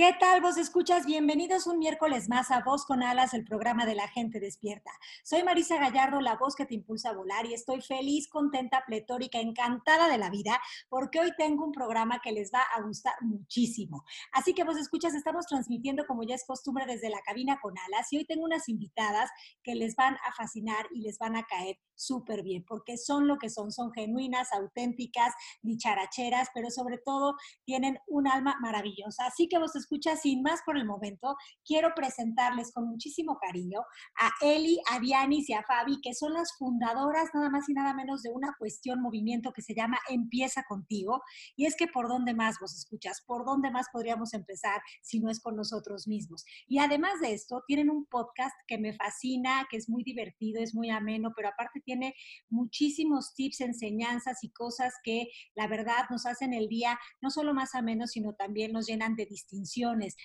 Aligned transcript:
¿Qué 0.00 0.16
tal 0.18 0.40
vos 0.40 0.56
escuchas? 0.56 1.04
Bienvenidos 1.04 1.66
un 1.66 1.78
miércoles 1.78 2.26
más 2.30 2.50
a 2.50 2.62
Voz 2.62 2.86
con 2.86 3.02
Alas, 3.02 3.34
el 3.34 3.44
programa 3.44 3.84
de 3.84 3.94
la 3.94 4.08
gente 4.08 4.40
despierta. 4.40 4.90
Soy 5.22 5.42
Marisa 5.42 5.76
Gallardo, 5.76 6.22
la 6.22 6.36
voz 6.36 6.54
que 6.56 6.64
te 6.64 6.74
impulsa 6.74 7.10
a 7.10 7.12
volar 7.12 7.44
y 7.44 7.52
estoy 7.52 7.82
feliz, 7.82 8.26
contenta, 8.26 8.82
pletórica, 8.86 9.40
encantada 9.40 10.08
de 10.08 10.16
la 10.16 10.30
vida 10.30 10.58
porque 10.88 11.20
hoy 11.20 11.32
tengo 11.36 11.66
un 11.66 11.72
programa 11.72 12.22
que 12.22 12.32
les 12.32 12.50
va 12.50 12.62
a 12.74 12.80
gustar 12.80 13.12
muchísimo. 13.20 14.02
Así 14.32 14.54
que 14.54 14.64
vos 14.64 14.78
escuchas, 14.78 15.12
estamos 15.12 15.44
transmitiendo 15.44 16.06
como 16.06 16.22
ya 16.22 16.34
es 16.34 16.46
costumbre 16.46 16.86
desde 16.86 17.10
la 17.10 17.20
cabina 17.20 17.58
con 17.60 17.74
Alas 17.76 18.10
y 18.10 18.16
hoy 18.16 18.24
tengo 18.24 18.44
unas 18.44 18.70
invitadas 18.70 19.28
que 19.62 19.74
les 19.74 19.96
van 19.96 20.14
a 20.26 20.32
fascinar 20.34 20.86
y 20.94 21.02
les 21.02 21.18
van 21.18 21.36
a 21.36 21.42
caer 21.42 21.76
súper 21.94 22.42
bien 22.42 22.64
porque 22.66 22.96
son 22.96 23.28
lo 23.28 23.36
que 23.36 23.50
son, 23.50 23.70
son 23.70 23.92
genuinas, 23.92 24.48
auténticas, 24.54 25.34
dicharacheras, 25.60 26.48
pero 26.54 26.70
sobre 26.70 26.96
todo 26.96 27.34
tienen 27.66 27.98
un 28.08 28.26
alma 28.26 28.56
maravillosa. 28.62 29.26
Así 29.26 29.46
que 29.46 29.58
vos 29.58 29.76
escucha, 29.90 30.16
sin 30.16 30.42
más 30.42 30.60
por 30.64 30.76
el 30.76 30.86
momento, 30.86 31.36
quiero 31.64 31.92
presentarles 31.96 32.72
con 32.72 32.88
muchísimo 32.88 33.38
cariño 33.40 33.80
a 34.20 34.30
Eli, 34.40 34.78
a 34.88 35.00
Dianis 35.00 35.48
y 35.48 35.52
a 35.52 35.64
Fabi, 35.64 36.00
que 36.00 36.14
son 36.14 36.32
las 36.32 36.56
fundadoras 36.56 37.30
nada 37.34 37.50
más 37.50 37.68
y 37.68 37.72
nada 37.72 37.92
menos 37.92 38.22
de 38.22 38.30
una 38.30 38.54
cuestión, 38.56 39.02
movimiento 39.02 39.52
que 39.52 39.62
se 39.62 39.74
llama 39.74 39.98
Empieza 40.08 40.62
contigo. 40.68 41.22
Y 41.56 41.66
es 41.66 41.74
que 41.76 41.88
por 41.88 42.08
dónde 42.08 42.34
más 42.34 42.58
vos 42.60 42.76
escuchas, 42.76 43.22
por 43.26 43.44
dónde 43.44 43.72
más 43.72 43.88
podríamos 43.92 44.32
empezar 44.32 44.80
si 45.02 45.18
no 45.18 45.28
es 45.28 45.40
con 45.40 45.56
nosotros 45.56 46.06
mismos. 46.06 46.44
Y 46.68 46.78
además 46.78 47.20
de 47.20 47.32
esto, 47.32 47.64
tienen 47.66 47.90
un 47.90 48.06
podcast 48.06 48.54
que 48.68 48.78
me 48.78 48.94
fascina, 48.94 49.66
que 49.68 49.76
es 49.76 49.88
muy 49.88 50.04
divertido, 50.04 50.62
es 50.62 50.72
muy 50.72 50.90
ameno, 50.90 51.32
pero 51.34 51.48
aparte 51.48 51.80
tiene 51.80 52.14
muchísimos 52.48 53.34
tips, 53.34 53.60
enseñanzas 53.62 54.44
y 54.44 54.50
cosas 54.50 54.94
que 55.02 55.28
la 55.56 55.66
verdad 55.66 56.04
nos 56.10 56.26
hacen 56.26 56.54
el 56.54 56.68
día 56.68 56.96
no 57.20 57.30
solo 57.30 57.54
más 57.54 57.74
ameno, 57.74 58.06
sino 58.06 58.34
también 58.34 58.72
nos 58.72 58.86
llenan 58.86 59.16
de 59.16 59.26
distinción 59.26 59.79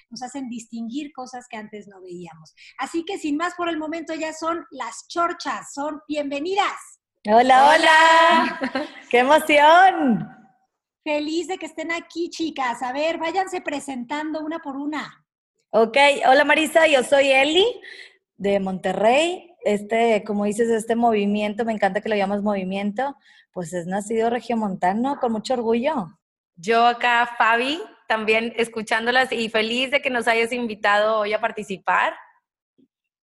nos 0.10 0.22
hacen 0.22 0.50
distinguir 0.50 1.12
cosas 1.14 1.46
que 1.50 1.58
antes 1.58 1.88
no 1.88 2.02
veíamos. 2.02 2.54
Así 2.78 3.04
que 3.06 3.18
sin 3.18 3.38
más 3.38 3.54
por 3.56 3.70
el 3.70 3.78
momento, 3.78 4.14
ellas 4.14 4.38
son 4.40 4.66
las 4.72 5.08
chorchas, 5.08 5.74
son 5.74 6.02
bienvenidas. 6.08 7.00
Hola, 7.28 7.70
hola, 7.70 8.88
qué 9.10 9.20
emoción. 9.20 10.30
Feliz 11.04 11.48
de 11.48 11.58
que 11.58 11.66
estén 11.66 11.92
aquí, 11.92 12.30
chicas. 12.30 12.82
A 12.82 12.92
ver, 12.92 13.18
váyanse 13.18 13.62
presentando 13.62 14.42
una 14.42 14.60
por 14.60 14.76
una. 14.76 15.26
Ok, 15.72 15.98
hola 16.28 16.46
Marisa, 16.46 16.88
yo 16.88 17.04
soy 17.04 17.30
Eli 17.32 17.66
de 18.38 18.60
Monterrey. 18.60 19.52
Este, 19.64 20.24
como 20.24 20.46
dices, 20.46 20.70
este 20.70 20.96
movimiento, 20.96 21.66
me 21.66 21.74
encanta 21.74 22.02
que 22.02 22.10
lo 22.10 22.16
llamas 22.16 22.44
movimiento, 22.44 23.16
pues 23.52 23.74
es 23.74 23.88
nacido 23.88 24.30
regiomontano 24.30 25.20
con 25.20 25.32
mucho 25.32 25.56
orgullo. 25.56 26.20
Yo 26.56 26.86
acá, 26.86 27.36
Fabi, 27.38 27.82
también 28.08 28.54
escuchándolas 28.58 29.32
y 29.32 29.50
feliz 29.50 29.92
de 29.92 30.02
que 30.02 30.10
nos 30.10 30.28
hayas 30.28 30.52
invitado 30.52 31.20
hoy 31.20 31.34
a 31.34 31.42
participar. 31.42 32.16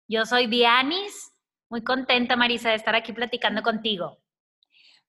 Yo 0.08 0.26
soy 0.26 0.48
Dianis, 0.48 1.32
muy 1.70 1.84
contenta 1.84 2.36
Marisa 2.36 2.70
de 2.70 2.76
estar 2.76 2.96
aquí 2.96 3.14
platicando 3.14 3.64
contigo. 3.64 4.20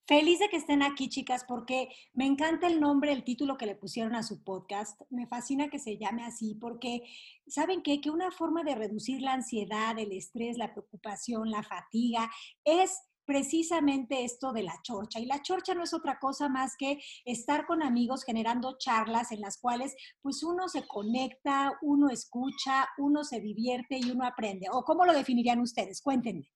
Feliz 0.09 0.39
de 0.39 0.49
que 0.49 0.57
estén 0.57 0.85
aquí, 0.85 1.09
chicas, 1.09 1.45
porque 1.49 1.89
me 2.15 2.27
encanta 2.27 2.69
el 2.69 2.79
nombre, 2.79 3.11
el 3.11 3.25
título 3.25 3.57
que 3.57 3.67
le 3.67 3.75
pusieron 3.75 4.15
a 4.15 4.23
su 4.23 4.45
podcast. 4.45 5.01
Me 5.11 5.27
fascina 5.27 5.69
que 5.69 5.81
se 5.81 5.99
llame 5.99 6.25
así, 6.25 6.55
porque 6.55 7.03
saben 7.49 7.83
qué? 7.83 8.01
que 8.01 8.11
una 8.11 8.31
forma 8.31 8.63
de 8.63 8.77
reducir 8.77 9.21
la 9.21 9.33
ansiedad, 9.33 9.99
el 9.99 10.13
estrés, 10.13 10.59
la 10.59 10.73
preocupación, 10.73 11.51
la 11.51 11.65
fatiga, 11.65 12.31
es 12.65 13.01
precisamente 13.27 14.25
esto 14.25 14.53
de 14.53 14.63
la 14.63 14.81
chorcha. 14.83 15.21
Y 15.21 15.27
la 15.27 15.43
chorcha 15.43 15.75
no 15.75 15.83
es 15.83 15.93
otra 15.93 16.19
cosa 16.19 16.49
más 16.49 16.77
que 16.79 16.99
estar 17.25 17.67
con 17.67 17.83
amigos 17.83 18.25
generando 18.25 18.79
charlas 18.79 19.33
en 19.33 19.41
las 19.41 19.59
cuales 19.59 19.95
pues 20.23 20.43
uno 20.43 20.69
se 20.69 20.87
conecta, 20.87 21.77
uno 21.83 22.09
escucha, 22.09 22.89
uno 22.99 23.25
se 23.25 23.41
divierte 23.41 23.99
y 23.99 24.11
uno 24.11 24.25
aprende. 24.25 24.69
¿O 24.71 24.85
cómo 24.85 25.05
lo 25.05 25.13
definirían 25.13 25.61
ustedes? 25.61 26.01
Cuéntenme. 26.01 26.51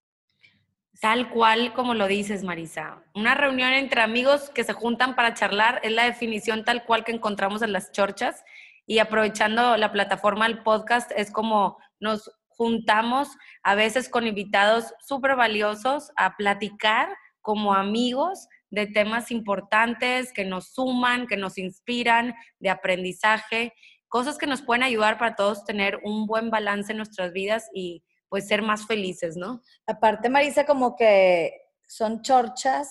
Tal 1.01 1.31
cual 1.31 1.73
como 1.73 1.95
lo 1.95 2.07
dices, 2.07 2.45
Marisa. 2.45 3.03
Una 3.15 3.35
reunión 3.35 3.73
entre 3.73 4.03
amigos 4.03 4.51
que 4.51 4.65
se 4.65 4.73
juntan 4.73 5.17
para 5.17 5.35
charlar 5.35 5.81
es 5.83 5.93
la 5.93 6.05
definición 6.05 6.65
tal 6.65 6.85
cual 6.85 7.05
que 7.05 7.13
encontramos 7.13 7.63
en 7.63 7.73
las 7.73 7.91
chorchas. 7.91 8.45
Y 8.87 8.99
aprovechando 8.99 9.77
la 9.77 9.93
plataforma 9.93 10.47
del 10.47 10.63
podcast, 10.63 11.11
es 11.17 11.31
como 11.31 11.79
nos 12.01 12.31
juntamos 12.61 13.39
a 13.63 13.75
veces 13.75 14.11
con 14.11 14.27
invitados 14.27 14.93
súper 15.01 15.35
valiosos 15.35 16.13
a 16.15 16.37
platicar 16.37 17.09
como 17.41 17.73
amigos 17.73 18.49
de 18.69 18.87
temas 18.87 19.31
importantes 19.31 20.31
que 20.35 20.45
nos 20.45 20.75
suman, 20.75 21.27
que 21.27 21.39
nos 21.39 21.57
inspiran, 21.57 22.35
de 22.59 22.69
aprendizaje, 22.69 23.73
cosas 24.09 24.37
que 24.37 24.47
nos 24.47 24.61
pueden 24.61 24.83
ayudar 24.83 25.17
para 25.17 25.37
todos 25.37 25.65
tener 25.65 26.01
un 26.05 26.27
buen 26.27 26.51
balance 26.51 26.93
en 26.93 26.99
nuestras 26.99 27.33
vidas 27.33 27.67
y 27.73 28.05
pues 28.29 28.47
ser 28.47 28.61
más 28.61 28.87
felices, 28.87 29.39
¿no? 29.39 29.63
Aparte, 29.87 30.29
Marisa, 30.29 30.67
como 30.67 30.97
que 30.97 31.63
son 31.89 32.21
chorchas 32.21 32.91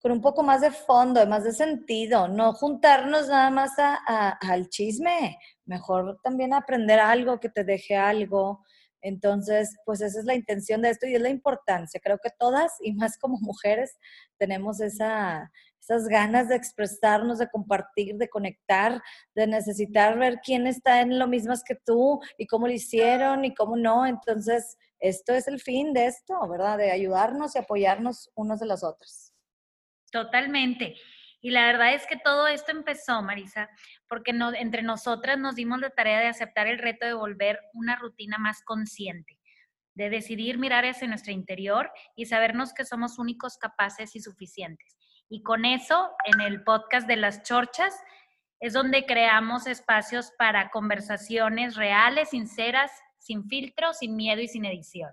con 0.00 0.12
un 0.12 0.20
poco 0.20 0.44
más 0.44 0.60
de 0.60 0.70
fondo, 0.70 1.26
más 1.26 1.42
de 1.42 1.52
sentido, 1.52 2.28
no 2.28 2.52
juntarnos 2.52 3.26
nada 3.26 3.50
más 3.50 3.72
al 4.06 4.68
chisme, 4.68 5.36
mejor 5.64 6.20
también 6.22 6.54
aprender 6.54 7.00
algo 7.00 7.40
que 7.40 7.48
te 7.48 7.64
deje 7.64 7.96
algo, 7.96 8.64
entonces, 9.02 9.76
pues 9.84 10.00
esa 10.00 10.18
es 10.18 10.24
la 10.24 10.34
intención 10.34 10.82
de 10.82 10.90
esto 10.90 11.06
y 11.06 11.14
es 11.14 11.20
la 11.20 11.30
importancia. 11.30 12.00
Creo 12.02 12.18
que 12.22 12.30
todas, 12.38 12.72
y 12.80 12.92
más 12.92 13.18
como 13.18 13.38
mujeres, 13.40 13.96
tenemos 14.38 14.80
esa, 14.80 15.50
esas 15.80 16.06
ganas 16.08 16.48
de 16.48 16.56
expresarnos, 16.56 17.38
de 17.38 17.48
compartir, 17.48 18.16
de 18.16 18.28
conectar, 18.28 19.00
de 19.34 19.46
necesitar 19.46 20.18
ver 20.18 20.40
quién 20.44 20.66
está 20.66 21.00
en 21.00 21.18
lo 21.18 21.26
mismo 21.26 21.54
que 21.66 21.74
tú 21.74 22.20
y 22.38 22.46
cómo 22.46 22.66
lo 22.66 22.72
hicieron 22.72 23.44
y 23.44 23.54
cómo 23.54 23.76
no. 23.76 24.06
Entonces, 24.06 24.76
esto 24.98 25.32
es 25.32 25.48
el 25.48 25.60
fin 25.60 25.92
de 25.92 26.06
esto, 26.06 26.34
¿verdad? 26.48 26.78
De 26.78 26.90
ayudarnos 26.90 27.56
y 27.56 27.58
apoyarnos 27.58 28.30
unos 28.34 28.60
de 28.60 28.66
los 28.66 28.84
otros. 28.84 29.32
Totalmente. 30.12 30.94
Y 31.40 31.50
la 31.50 31.64
verdad 31.66 31.94
es 31.94 32.06
que 32.06 32.16
todo 32.16 32.46
esto 32.46 32.70
empezó, 32.70 33.22
Marisa, 33.22 33.70
porque 34.08 34.32
entre 34.58 34.82
nosotras 34.82 35.38
nos 35.38 35.54
dimos 35.54 35.80
la 35.80 35.90
tarea 35.90 36.20
de 36.20 36.26
aceptar 36.26 36.66
el 36.66 36.78
reto 36.78 37.06
de 37.06 37.14
volver 37.14 37.60
una 37.72 37.96
rutina 37.96 38.36
más 38.38 38.62
consciente, 38.62 39.38
de 39.94 40.10
decidir 40.10 40.58
mirar 40.58 40.84
hacia 40.84 41.08
nuestro 41.08 41.32
interior 41.32 41.90
y 42.14 42.26
sabernos 42.26 42.74
que 42.74 42.84
somos 42.84 43.18
únicos, 43.18 43.56
capaces 43.56 44.14
y 44.16 44.20
suficientes. 44.20 44.96
Y 45.30 45.42
con 45.42 45.64
eso, 45.64 46.10
en 46.24 46.40
el 46.40 46.62
podcast 46.62 47.06
de 47.06 47.16
las 47.16 47.42
chorchas, 47.42 47.94
es 48.60 48.74
donde 48.74 49.06
creamos 49.06 49.66
espacios 49.66 50.32
para 50.36 50.70
conversaciones 50.70 51.76
reales, 51.76 52.30
sinceras, 52.30 52.90
sin 53.18 53.48
filtro, 53.48 53.94
sin 53.94 54.16
miedo 54.16 54.42
y 54.42 54.48
sin 54.48 54.66
edición. 54.66 55.10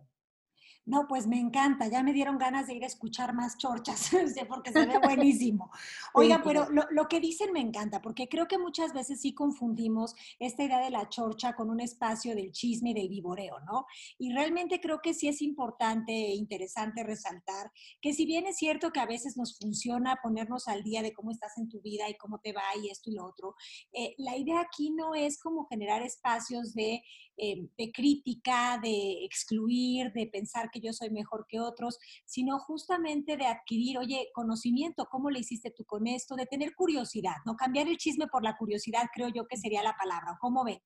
No, 0.87 1.05
pues 1.05 1.27
me 1.27 1.37
encanta, 1.37 1.89
ya 1.89 2.01
me 2.01 2.13
dieron 2.13 2.37
ganas 2.37 2.67
de 2.67 2.75
ir 2.75 2.83
a 2.85 2.87
escuchar 2.87 3.33
más 3.33 3.57
chorchas, 3.57 4.09
porque 4.47 4.71
se 4.71 4.85
ve 4.85 4.97
buenísimo. 4.99 5.69
Oigan, 6.13 6.41
pero 6.43 6.69
lo, 6.69 6.85
lo, 6.91 7.09
que 7.09 7.19
dicen 7.19 7.51
me 7.51 7.59
encanta, 7.59 8.01
porque 8.01 8.29
creo 8.29 8.47
que 8.47 8.57
muchas 8.57 8.93
veces 8.93 9.19
sí 9.19 9.33
confundimos 9.33 10.15
esta 10.39 10.63
idea 10.63 10.79
de 10.79 10.89
la 10.89 11.09
chorcha 11.09 11.55
con 11.55 11.69
un 11.69 11.81
espacio 11.81 12.35
del 12.35 12.53
chisme 12.53 12.91
y 12.91 12.94
del 12.94 13.09
vivoreo, 13.09 13.59
¿no? 13.65 13.85
Y 14.17 14.31
realmente 14.31 14.79
creo 14.79 15.01
que 15.01 15.13
sí 15.13 15.27
es 15.27 15.41
importante 15.41 16.13
e 16.13 16.35
interesante 16.35 17.03
resaltar 17.03 17.69
que 18.01 18.13
si 18.13 18.25
bien 18.25 18.47
es 18.47 18.56
cierto 18.56 18.91
que 18.91 19.01
a 19.01 19.06
veces 19.06 19.35
nos 19.35 19.59
funciona 19.59 20.19
ponernos 20.23 20.69
al 20.69 20.83
día 20.83 21.01
de 21.01 21.12
cómo 21.12 21.31
estás 21.31 21.57
en 21.57 21.67
tu 21.67 21.81
vida 21.81 22.09
y 22.09 22.15
cómo 22.15 22.39
te 22.39 22.53
va 22.53 22.63
y 22.81 22.89
esto 22.89 23.09
y 23.09 23.15
lo 23.15 23.25
otro, 23.25 23.56
eh, 23.91 24.15
la 24.19 24.38
idea 24.38 24.62
aquí 24.62 24.91
no 24.91 25.15
es 25.15 25.38
como 25.38 25.65
generar 25.65 26.01
espacios 26.01 26.73
de 26.73 27.03
eh, 27.39 27.69
de 27.77 27.91
crítica, 27.91 28.79
de 28.81 29.23
excluir, 29.23 30.12
de 30.12 30.25
pensar 30.25 30.71
que 30.71 30.76
yo 30.81 30.94
soy 30.94 31.09
mejor 31.09 31.45
que 31.47 31.59
otros, 31.59 31.97
sino 32.25 32.59
justamente 32.59 33.38
de 33.38 33.45
adquirir, 33.45 33.97
oye, 33.97 34.29
conocimiento, 34.33 35.07
cómo 35.09 35.29
le 35.29 35.39
hiciste 35.39 35.71
tú 35.71 35.85
con 35.85 36.07
esto, 36.07 36.35
de 36.35 36.45
tener 36.45 36.74
curiosidad, 36.75 37.35
¿no? 37.45 37.56
Cambiar 37.56 37.88
el 37.88 37.97
chisme 37.97 38.27
por 38.27 38.44
la 38.44 38.56
curiosidad 38.57 39.03
creo 39.13 39.29
yo 39.29 39.47
que 39.47 39.57
sería 39.57 39.83
la 39.83 39.95
palabra. 39.97 40.38
¿Cómo 40.39 40.63
ve? 40.63 40.81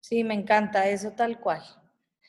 Sí, 0.00 0.24
me 0.24 0.34
encanta 0.34 0.88
eso 0.88 1.12
tal 1.12 1.40
cual. 1.40 1.62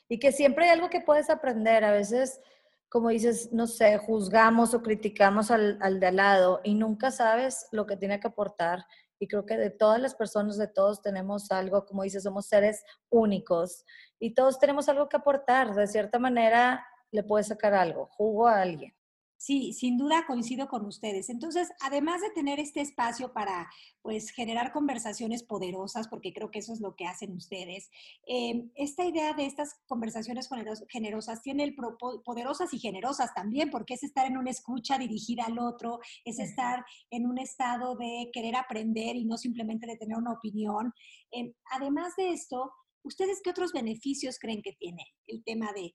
Y 0.07 0.19
que 0.19 0.31
siempre 0.31 0.65
hay 0.65 0.71
algo 0.71 0.89
que 0.89 1.01
puedes 1.01 1.29
aprender. 1.29 1.83
A 1.83 1.91
veces, 1.91 2.39
como 2.87 3.09
dices, 3.09 3.51
no 3.51 3.65
sé, 3.65 3.97
juzgamos 3.97 4.73
o 4.73 4.83
criticamos 4.83 5.49
al, 5.49 5.79
al 5.81 5.99
de 5.99 6.07
al 6.07 6.15
lado 6.17 6.61
y 6.63 6.75
nunca 6.75 7.09
sabes 7.09 7.67
lo 7.71 7.87
que 7.87 7.97
tiene 7.97 8.19
que 8.19 8.27
aportar 8.27 8.85
Y 9.19 9.27
creo 9.27 9.45
que 9.45 9.57
de 9.57 9.71
todas 9.71 9.99
las 9.99 10.13
personas, 10.13 10.57
de 10.57 10.67
todos 10.67 11.01
tenemos 11.01 11.49
algo, 11.51 11.85
como 11.85 12.03
dices, 12.03 12.23
somos 12.23 12.47
seres 12.47 12.83
únicos 13.09 13.85
y 14.19 14.35
todos 14.35 14.59
tenemos 14.59 14.87
algo 14.87 15.09
que 15.09 15.17
aportar. 15.17 15.73
De 15.73 15.87
cierta 15.87 16.19
manera, 16.19 16.85
le 17.13 17.23
puedes 17.23 17.47
sacar 17.47 17.73
algo, 17.73 18.07
jugo 18.07 18.47
a 18.47 18.61
alguien. 18.61 18.93
Sí, 19.37 19.73
sin 19.73 19.97
duda 19.97 20.25
coincido 20.25 20.69
con 20.69 20.85
ustedes. 20.85 21.29
Entonces, 21.29 21.69
además 21.81 22.21
de 22.21 22.29
tener 22.29 22.61
este 22.61 22.79
espacio 22.79 23.33
para, 23.33 23.69
pues, 24.01 24.29
generar 24.29 24.71
conversaciones 24.71 25.43
poderosas, 25.43 26.07
porque 26.07 26.31
creo 26.31 26.49
que 26.49 26.59
eso 26.59 26.71
es 26.71 26.79
lo 26.79 26.95
que 26.95 27.07
hacen 27.07 27.33
ustedes, 27.33 27.89
eh, 28.25 28.69
esta 28.75 29.03
idea 29.03 29.33
de 29.33 29.45
estas 29.45 29.81
conversaciones 29.85 30.47
generosas 30.87 31.41
tiene 31.41 31.65
el 31.65 31.75
poderosas 32.23 32.73
y 32.73 32.79
generosas 32.79 33.33
también, 33.33 33.69
porque 33.69 33.95
es 33.95 34.03
estar 34.03 34.25
en 34.25 34.37
una 34.37 34.49
escucha 34.49 34.97
dirigida 34.97 35.43
al 35.43 35.59
otro, 35.59 35.99
es 36.23 36.39
estar 36.39 36.85
en 37.09 37.25
un 37.25 37.37
estado 37.37 37.97
de 37.97 38.29
querer 38.31 38.55
aprender 38.55 39.17
y 39.17 39.25
no 39.25 39.37
simplemente 39.37 39.87
de 39.87 39.97
tener 39.97 40.17
una 40.17 40.31
opinión. 40.31 40.93
Eh, 41.33 41.53
además 41.69 42.15
de 42.15 42.29
esto, 42.31 42.71
¿ustedes 43.03 43.41
qué 43.43 43.49
otros 43.49 43.73
beneficios 43.73 44.39
creen 44.39 44.61
que 44.61 44.71
tiene 44.71 45.05
el 45.27 45.43
tema 45.43 45.73
de, 45.73 45.93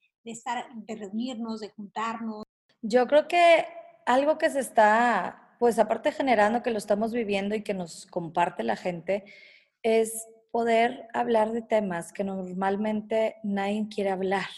de 0.75 0.97
reunirnos, 0.97 1.61
de 1.61 1.71
juntarnos? 1.71 2.45
Yo 2.83 3.07
creo 3.07 3.29
que 3.29 3.67
algo 4.07 4.39
que 4.39 4.51
se 4.51 4.61
está, 4.61 5.55
pues 5.59 5.79
aparte 5.79 6.13
generando 6.13 6.63
que 6.63 6.71
lo 6.71 6.79
estamos 6.79 7.13
viviendo 7.13 7.55
y 7.55 7.63
que 7.63 7.75
nos 7.75 8.07
comparte 8.07 8.63
la 8.63 8.77
gente, 8.77 9.25
es 9.83 10.27
poder 10.51 11.09
hablar 11.13 11.53
de 11.53 11.63
temas 11.63 12.13
que 12.13 12.25
normalmente 12.25 13.37
nadie 13.43 13.89
quiere 13.89 14.11
hablar 14.11 14.49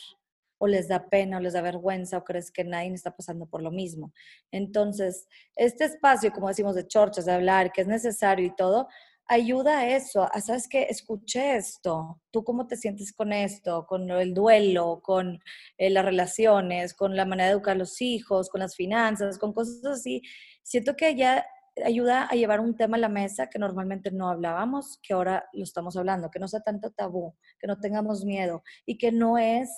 o 0.59 0.67
les 0.67 0.89
da 0.89 1.09
pena 1.09 1.39
o 1.39 1.41
les 1.41 1.55
da 1.55 1.63
vergüenza 1.63 2.19
o 2.19 2.25
crees 2.25 2.51
que 2.51 2.65
nadie 2.65 2.93
está 2.93 3.17
pasando 3.17 3.47
por 3.47 3.63
lo 3.63 3.71
mismo. 3.71 4.13
Entonces, 4.53 5.27
este 5.57 5.85
espacio, 5.85 6.33
como 6.33 6.49
decimos, 6.49 6.75
de 6.75 6.87
chorchas, 6.87 7.25
de 7.25 7.33
hablar, 7.33 7.73
que 7.73 7.81
es 7.81 7.87
necesario 7.87 8.45
y 8.45 8.55
todo, 8.55 8.87
ayuda 9.31 9.79
a 9.79 9.89
eso, 9.89 10.29
a, 10.31 10.41
sabes 10.41 10.69
que 10.69 10.83
escuché 10.91 11.57
esto, 11.57 12.21
tú 12.33 12.43
cómo 12.43 12.67
te 12.67 12.77
sientes 12.77 13.13
con 13.13 13.33
esto, 13.33 13.87
con 13.87 14.11
el 14.11 14.35
duelo, 14.35 15.01
con 15.05 15.39
eh, 15.79 15.89
las 15.89 16.05
relaciones, 16.05 16.95
con 16.95 17.17
la 17.17 17.25
manera 17.25 17.47
de 17.47 17.53
educar 17.53 17.77
a 17.77 17.79
los 17.79 18.03
hijos, 18.03 18.51
con 18.51 18.59
las 18.59 18.75
finanzas, 18.75 19.39
con 19.39 19.53
cosas 19.53 19.85
así. 19.85 20.23
Siento 20.65 20.97
que 20.97 21.15
ya 21.15 21.47
ayuda 21.85 22.25
a 22.25 22.35
llevar 22.35 22.59
un 22.59 22.77
tema 22.77 22.97
a 22.97 23.01
la 23.01 23.09
mesa 23.09 23.49
que 23.49 23.61
normalmente 23.61 24.11
no 24.11 24.29
hablábamos, 24.29 24.99
que 25.01 25.15
ahora 25.15 25.49
lo 25.53 25.63
estamos 25.63 25.97
hablando, 25.97 26.31
que 26.31 26.41
no 26.41 26.49
sea 26.49 26.61
tanto 26.61 26.91
tabú, 26.91 27.37
que 27.61 27.69
no 27.69 27.79
tengamos 27.79 28.25
miedo 28.25 28.65
y 28.85 28.99
que 28.99 29.13
no 29.13 29.39
es 29.39 29.71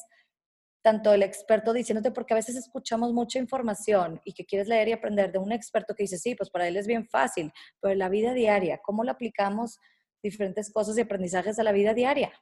tanto 0.82 1.14
el 1.14 1.22
experto 1.22 1.72
diciéndote, 1.72 2.10
porque 2.10 2.34
a 2.34 2.36
veces 2.36 2.56
escuchamos 2.56 3.12
mucha 3.12 3.38
información 3.38 4.20
y 4.24 4.34
que 4.34 4.44
quieres 4.44 4.68
leer 4.68 4.88
y 4.88 4.92
aprender 4.92 5.30
de 5.32 5.38
un 5.38 5.52
experto 5.52 5.94
que 5.94 6.02
dice, 6.02 6.18
sí, 6.18 6.34
pues 6.34 6.50
para 6.50 6.66
él 6.66 6.76
es 6.76 6.86
bien 6.86 7.06
fácil, 7.06 7.52
pero 7.80 7.92
en 7.92 8.00
la 8.00 8.08
vida 8.08 8.34
diaria, 8.34 8.80
¿cómo 8.82 9.04
lo 9.04 9.12
aplicamos 9.12 9.78
diferentes 10.22 10.72
cosas 10.72 10.98
y 10.98 11.00
aprendizajes 11.00 11.58
a 11.58 11.62
la 11.62 11.72
vida 11.72 11.94
diaria? 11.94 12.32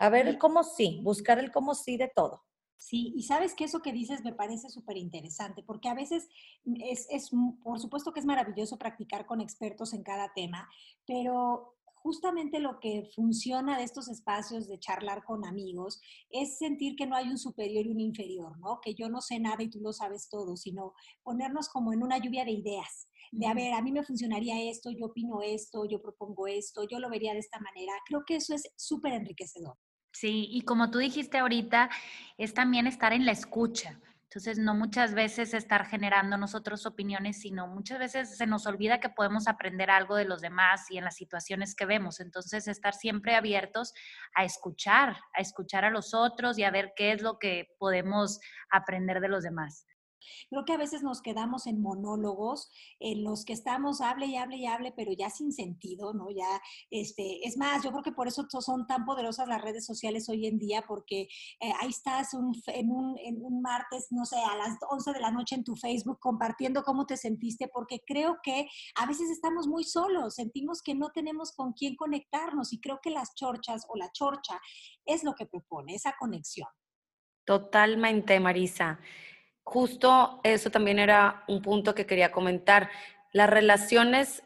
A 0.00 0.08
ver 0.08 0.26
el 0.26 0.38
cómo 0.38 0.64
sí, 0.64 1.00
buscar 1.02 1.38
el 1.38 1.52
cómo 1.52 1.74
sí 1.74 1.96
de 1.96 2.10
todo. 2.14 2.42
Sí, 2.76 3.12
y 3.14 3.24
sabes 3.24 3.54
que 3.54 3.64
eso 3.64 3.82
que 3.82 3.92
dices 3.92 4.24
me 4.24 4.32
parece 4.32 4.70
súper 4.70 4.96
interesante, 4.96 5.62
porque 5.62 5.90
a 5.90 5.94
veces 5.94 6.28
es, 6.64 7.06
es, 7.10 7.30
por 7.62 7.78
supuesto 7.78 8.10
que 8.10 8.20
es 8.20 8.26
maravilloso 8.26 8.78
practicar 8.78 9.26
con 9.26 9.42
expertos 9.42 9.92
en 9.92 10.02
cada 10.02 10.32
tema, 10.32 10.66
pero 11.06 11.76
justamente 12.02 12.60
lo 12.60 12.78
que 12.80 13.10
funciona 13.14 13.78
de 13.78 13.84
estos 13.84 14.08
espacios 14.08 14.68
de 14.68 14.78
charlar 14.78 15.24
con 15.24 15.44
amigos 15.44 16.00
es 16.30 16.58
sentir 16.58 16.96
que 16.96 17.06
no 17.06 17.16
hay 17.16 17.28
un 17.28 17.38
superior 17.38 17.86
y 17.86 17.90
un 17.90 18.00
inferior, 18.00 18.58
¿no? 18.58 18.80
Que 18.80 18.94
yo 18.94 19.08
no 19.08 19.20
sé 19.20 19.38
nada 19.38 19.62
y 19.62 19.70
tú 19.70 19.80
lo 19.80 19.92
sabes 19.92 20.28
todo, 20.28 20.56
sino 20.56 20.94
ponernos 21.22 21.68
como 21.68 21.92
en 21.92 22.02
una 22.02 22.18
lluvia 22.18 22.44
de 22.44 22.52
ideas. 22.52 23.08
De, 23.32 23.46
a 23.46 23.54
ver, 23.54 23.72
a 23.74 23.82
mí 23.82 23.92
me 23.92 24.02
funcionaría 24.02 24.70
esto, 24.70 24.90
yo 24.90 25.06
opino 25.06 25.40
esto, 25.42 25.84
yo 25.88 26.00
propongo 26.00 26.46
esto, 26.46 26.86
yo 26.90 26.98
lo 26.98 27.10
vería 27.10 27.32
de 27.32 27.38
esta 27.38 27.60
manera. 27.60 27.92
Creo 28.06 28.24
que 28.26 28.36
eso 28.36 28.54
es 28.54 28.72
súper 28.76 29.12
enriquecedor. 29.12 29.76
Sí, 30.12 30.48
y 30.50 30.62
como 30.62 30.90
tú 30.90 30.98
dijiste 30.98 31.38
ahorita, 31.38 31.90
es 32.36 32.54
también 32.54 32.86
estar 32.86 33.12
en 33.12 33.24
la 33.24 33.32
escucha. 33.32 34.00
Entonces, 34.30 34.60
no 34.60 34.76
muchas 34.76 35.12
veces 35.12 35.54
estar 35.54 35.86
generando 35.86 36.36
nosotros 36.36 36.86
opiniones, 36.86 37.40
sino 37.40 37.66
muchas 37.66 37.98
veces 37.98 38.36
se 38.36 38.46
nos 38.46 38.64
olvida 38.64 39.00
que 39.00 39.08
podemos 39.08 39.48
aprender 39.48 39.90
algo 39.90 40.14
de 40.14 40.24
los 40.24 40.40
demás 40.40 40.88
y 40.88 40.98
en 40.98 41.04
las 41.04 41.16
situaciones 41.16 41.74
que 41.74 41.84
vemos. 41.84 42.20
Entonces, 42.20 42.68
estar 42.68 42.94
siempre 42.94 43.34
abiertos 43.34 43.92
a 44.36 44.44
escuchar, 44.44 45.16
a 45.34 45.40
escuchar 45.40 45.84
a 45.84 45.90
los 45.90 46.14
otros 46.14 46.58
y 46.58 46.62
a 46.62 46.70
ver 46.70 46.92
qué 46.94 47.10
es 47.10 47.22
lo 47.22 47.40
que 47.40 47.74
podemos 47.76 48.38
aprender 48.70 49.20
de 49.20 49.30
los 49.30 49.42
demás. 49.42 49.84
Creo 50.48 50.64
que 50.64 50.72
a 50.72 50.78
veces 50.78 51.02
nos 51.02 51.22
quedamos 51.22 51.66
en 51.66 51.80
monólogos 51.80 52.70
en 52.98 53.24
los 53.24 53.44
que 53.44 53.52
estamos, 53.52 54.00
hable 54.00 54.26
y 54.26 54.36
hable 54.36 54.56
y 54.56 54.66
hable, 54.66 54.92
pero 54.96 55.12
ya 55.12 55.30
sin 55.30 55.52
sentido, 55.52 56.12
¿no? 56.12 56.30
Ya, 56.30 56.60
este, 56.90 57.46
es 57.46 57.56
más, 57.56 57.82
yo 57.82 57.90
creo 57.90 58.02
que 58.02 58.12
por 58.12 58.28
eso 58.28 58.46
son 58.48 58.86
tan 58.86 59.04
poderosas 59.04 59.48
las 59.48 59.62
redes 59.62 59.84
sociales 59.86 60.28
hoy 60.28 60.46
en 60.46 60.58
día, 60.58 60.84
porque 60.86 61.22
eh, 61.60 61.72
ahí 61.80 61.88
estás 61.88 62.34
en, 62.34 62.90
un, 62.90 63.16
en 63.18 63.44
un 63.44 63.62
martes, 63.62 64.08
no 64.10 64.24
sé, 64.24 64.36
a 64.36 64.56
las 64.56 64.76
11 64.88 65.12
de 65.12 65.20
la 65.20 65.30
noche 65.30 65.54
en 65.54 65.64
tu 65.64 65.76
Facebook 65.76 66.18
compartiendo 66.20 66.82
cómo 66.82 67.06
te 67.06 67.16
sentiste, 67.16 67.68
porque 67.68 68.00
creo 68.06 68.38
que 68.42 68.68
a 68.96 69.06
veces 69.06 69.30
estamos 69.30 69.66
muy 69.66 69.84
solos, 69.84 70.34
sentimos 70.34 70.82
que 70.82 70.94
no 70.94 71.10
tenemos 71.10 71.52
con 71.52 71.72
quién 71.72 71.96
conectarnos 71.96 72.72
y 72.72 72.80
creo 72.80 73.00
que 73.02 73.10
las 73.10 73.34
chorchas 73.34 73.84
o 73.88 73.96
la 73.96 74.10
chorcha 74.12 74.60
es 75.04 75.24
lo 75.24 75.34
que 75.34 75.46
propone, 75.46 75.94
esa 75.94 76.14
conexión. 76.18 76.68
Totalmente, 77.44 78.38
Marisa 78.38 79.00
justo 79.64 80.40
eso 80.44 80.70
también 80.70 80.98
era 80.98 81.44
un 81.48 81.62
punto 81.62 81.94
que 81.94 82.06
quería 82.06 82.32
comentar. 82.32 82.90
Las 83.32 83.48
relaciones 83.48 84.42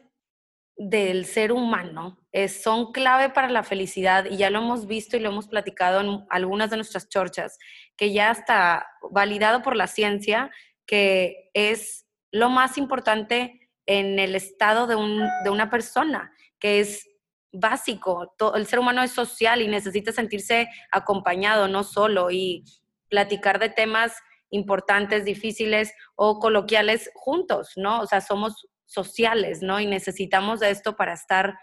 del 0.77 1.25
ser 1.25 1.51
humano 1.51 2.19
son 2.49 2.91
clave 2.91 3.29
para 3.29 3.49
la 3.49 3.63
felicidad 3.63 4.25
y 4.25 4.37
ya 4.37 4.49
lo 4.49 4.59
hemos 4.59 4.87
visto 4.87 5.15
y 5.15 5.21
lo 5.21 5.29
hemos 5.29 5.47
platicado 5.47 6.01
en 6.01 6.25
algunas 6.29 6.69
de 6.69 6.75
nuestras 6.75 7.07
chorchas, 7.07 7.57
que 7.95 8.11
ya 8.11 8.31
está 8.31 8.87
validado 9.09 9.61
por 9.61 9.75
la 9.75 9.87
ciencia 9.87 10.51
que 10.85 11.49
es 11.53 12.05
lo 12.31 12.49
más 12.49 12.77
importante 12.77 13.69
en 13.85 14.19
el 14.19 14.35
estado 14.35 14.87
de, 14.87 14.95
de 15.43 15.49
una 15.49 15.69
persona, 15.69 16.33
que 16.59 16.79
es 16.79 17.07
básico. 17.51 18.35
el 18.55 18.67
ser 18.67 18.79
humano 18.79 19.01
es 19.03 19.11
social 19.11 19.61
y 19.61 19.67
necesita 19.67 20.11
sentirse 20.11 20.67
acompañado, 20.91 21.67
no 21.67 21.83
solo, 21.83 22.29
y 22.31 22.63
platicar 23.09 23.59
de 23.59 23.69
temas 23.69 24.13
importantes, 24.55 25.25
difíciles 25.25 25.93
o 26.15 26.39
coloquiales 26.39 27.11
juntos, 27.13 27.73
¿no? 27.75 28.01
O 28.01 28.07
sea, 28.07 28.21
somos 28.21 28.67
sociales, 28.85 29.61
¿no? 29.61 29.79
Y 29.79 29.85
necesitamos 29.85 30.59
de 30.59 30.69
esto 30.69 30.95
para 30.95 31.13
estar, 31.13 31.55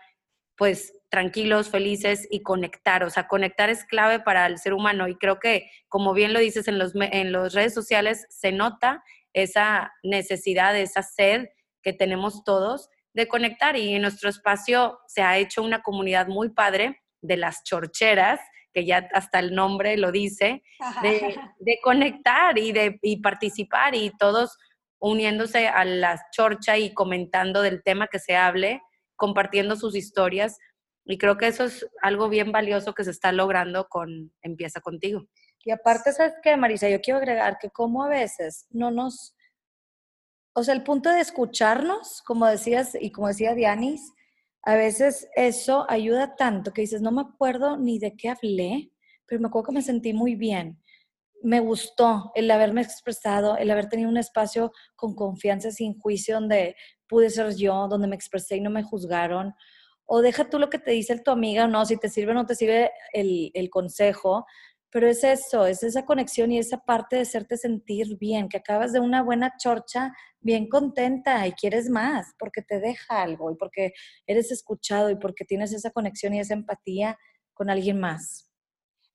pues, 0.57 0.93
tranquilos, 1.11 1.69
felices 1.69 2.27
y 2.31 2.43
conectar. 2.43 3.05
O 3.05 3.11
sea, 3.11 3.29
conectar 3.29 3.71
es 3.71 3.85
clave 3.85 4.21
para 4.21 4.47
el 4.47 4.59
ser 4.59 4.75
humano 4.75 5.09
y 5.09 5.17
creo 5.17 5.39
que, 5.39 5.71
como 5.89 6.15
bien 6.15 6.33
lo 6.33 6.41
dices 6.41 6.69
en 6.69 6.79
los 6.79 6.93
en 6.95 7.33
las 7.33 7.55
redes 7.55 7.75
sociales, 7.75 8.27
se 8.31 8.53
nota 8.53 9.03
esa 9.33 9.93
necesidad, 10.03 10.77
esa 10.77 11.03
sed 11.03 11.47
que 11.83 11.93
tenemos 11.93 12.45
todos 12.45 12.89
de 13.15 13.29
conectar 13.29 13.77
y 13.77 13.95
en 13.95 14.03
nuestro 14.03 14.31
espacio 14.31 14.99
se 15.07 15.23
ha 15.23 15.37
hecho 15.39 15.63
una 15.63 15.83
comunidad 15.83 16.29
muy 16.29 16.51
padre 16.51 17.03
de 17.21 17.37
las 17.37 17.63
chorcheras, 17.65 18.41
que 18.73 18.85
ya 18.85 19.09
hasta 19.13 19.39
el 19.39 19.55
nombre 19.55 19.97
lo 19.97 20.13
dice, 20.13 20.63
de, 21.03 21.79
conectar 21.83 22.59
y 22.59 22.73
de 22.73 22.99
participar 23.23 23.95
y 23.95 24.11
todos 24.19 24.57
uniéndose 25.03 25.67
a 25.67 25.85
la 25.85 26.25
chorcha 26.31 26.79
y 26.79 26.95
comentando 26.95 27.61
del 27.61 27.83
tema 27.83 28.07
que 28.07 28.21
se 28.21 28.37
hable, 28.37 28.81
compartiendo 29.17 29.75
sus 29.75 29.97
historias. 29.97 30.59
Y 31.05 31.19
creo 31.19 31.37
que 31.37 31.49
eso 31.49 31.65
es 31.65 31.85
algo 32.03 32.29
bien 32.29 32.53
valioso 32.53 32.95
que 32.95 33.03
se 33.03 33.11
está 33.11 33.33
logrando 33.33 33.89
con 33.89 34.33
Empieza 34.43 34.81
contigo. 34.81 35.27
Y 35.65 35.73
aparte, 35.73 36.13
¿sabes 36.13 36.35
qué, 36.41 36.57
Marisa? 36.57 36.89
Yo 36.89 37.01
quiero 37.01 37.19
agregar 37.19 37.59
que 37.61 37.71
como 37.71 38.05
a 38.05 38.09
veces 38.09 38.67
no 38.71 38.93
nos... 38.93 39.35
O 40.55 40.63
sea, 40.63 40.75
el 40.75 40.85
punto 40.85 41.11
de 41.11 41.21
escucharnos, 41.21 42.23
como 42.23 42.47
decías 42.47 42.97
y 43.01 43.11
como 43.11 43.27
decía 43.27 43.55
Dianis, 43.55 44.13
a 44.63 44.77
veces 44.77 45.29
eso 45.35 45.87
ayuda 45.89 46.37
tanto 46.37 46.73
que 46.73 46.83
dices, 46.83 47.03
no 47.03 47.11
me 47.11 47.23
acuerdo 47.23 47.77
ni 47.77 47.99
de 47.99 48.17
qué 48.17 48.29
hablé, 48.29 48.93
pero 49.27 49.41
me 49.41 49.49
acuerdo 49.49 49.67
que 49.67 49.73
me 49.73 49.83
sentí 49.83 50.13
muy 50.13 50.37
bien. 50.37 50.81
Me 51.43 51.59
gustó 51.59 52.31
el 52.37 52.49
haberme 52.51 52.83
expresado, 52.83 53.57
el 53.57 53.71
haber 53.73 53.89
tenido 53.89 54.09
un 54.09 54.17
espacio 54.17 54.71
con 54.95 55.17
confianza, 55.17 55.73
sin 55.73 55.99
juicio, 55.99 56.37
donde 56.37 56.77
pude 57.09 57.31
ser 57.31 57.55
yo, 57.57 57.89
donde 57.89 58.07
me 58.07 58.15
expresé 58.15 58.57
y 58.57 58.61
no 58.61 58.71
me 58.71 58.85
juzgaron. 58.85 59.53
O 60.05 60.23
deja 60.23 60.49
tú 60.49 60.61
lo 60.61 60.71
que 60.71 60.79
te 60.79 60.93
dice 60.93 61.19
tu 61.19 61.33
amiga 61.33 61.67
no, 61.67 61.85
si 61.85 61.97
te 61.97 62.09
sirve 62.09 62.31
o 62.31 62.35
no 62.35 62.47
te 62.47 62.55
sirve 62.55 62.93
el, 63.13 63.51
el 63.55 63.71
consejo, 63.71 64.47
pero 64.93 65.09
es 65.09 65.25
eso, 65.25 65.67
es 65.67 65.83
esa 65.83 66.05
conexión 66.05 66.53
y 66.53 66.59
esa 66.59 66.77
parte 66.77 67.17
de 67.17 67.23
hacerte 67.23 67.57
sentir 67.57 68.19
bien, 68.19 68.49
que 68.49 68.59
acabas 68.59 68.93
de 68.93 69.01
una 69.01 69.23
buena 69.23 69.55
chorcha 69.59 70.13
bien 70.39 70.69
contenta 70.69 71.47
y 71.47 71.53
quieres 71.53 71.89
más, 71.89 72.35
porque 72.39 72.61
te 72.61 72.79
deja 72.79 73.23
algo 73.23 73.51
y 73.51 73.57
porque 73.57 73.95
eres 74.27 74.53
escuchado 74.53 75.11
y 75.11 75.17
porque 75.17 75.47
tienes 75.47 75.73
esa 75.73 75.91
conexión 75.91 76.35
y 76.35 76.41
esa 76.41 76.53
empatía 76.53 77.19
con 77.55 77.71
alguien 77.71 77.99
más. 77.99 78.51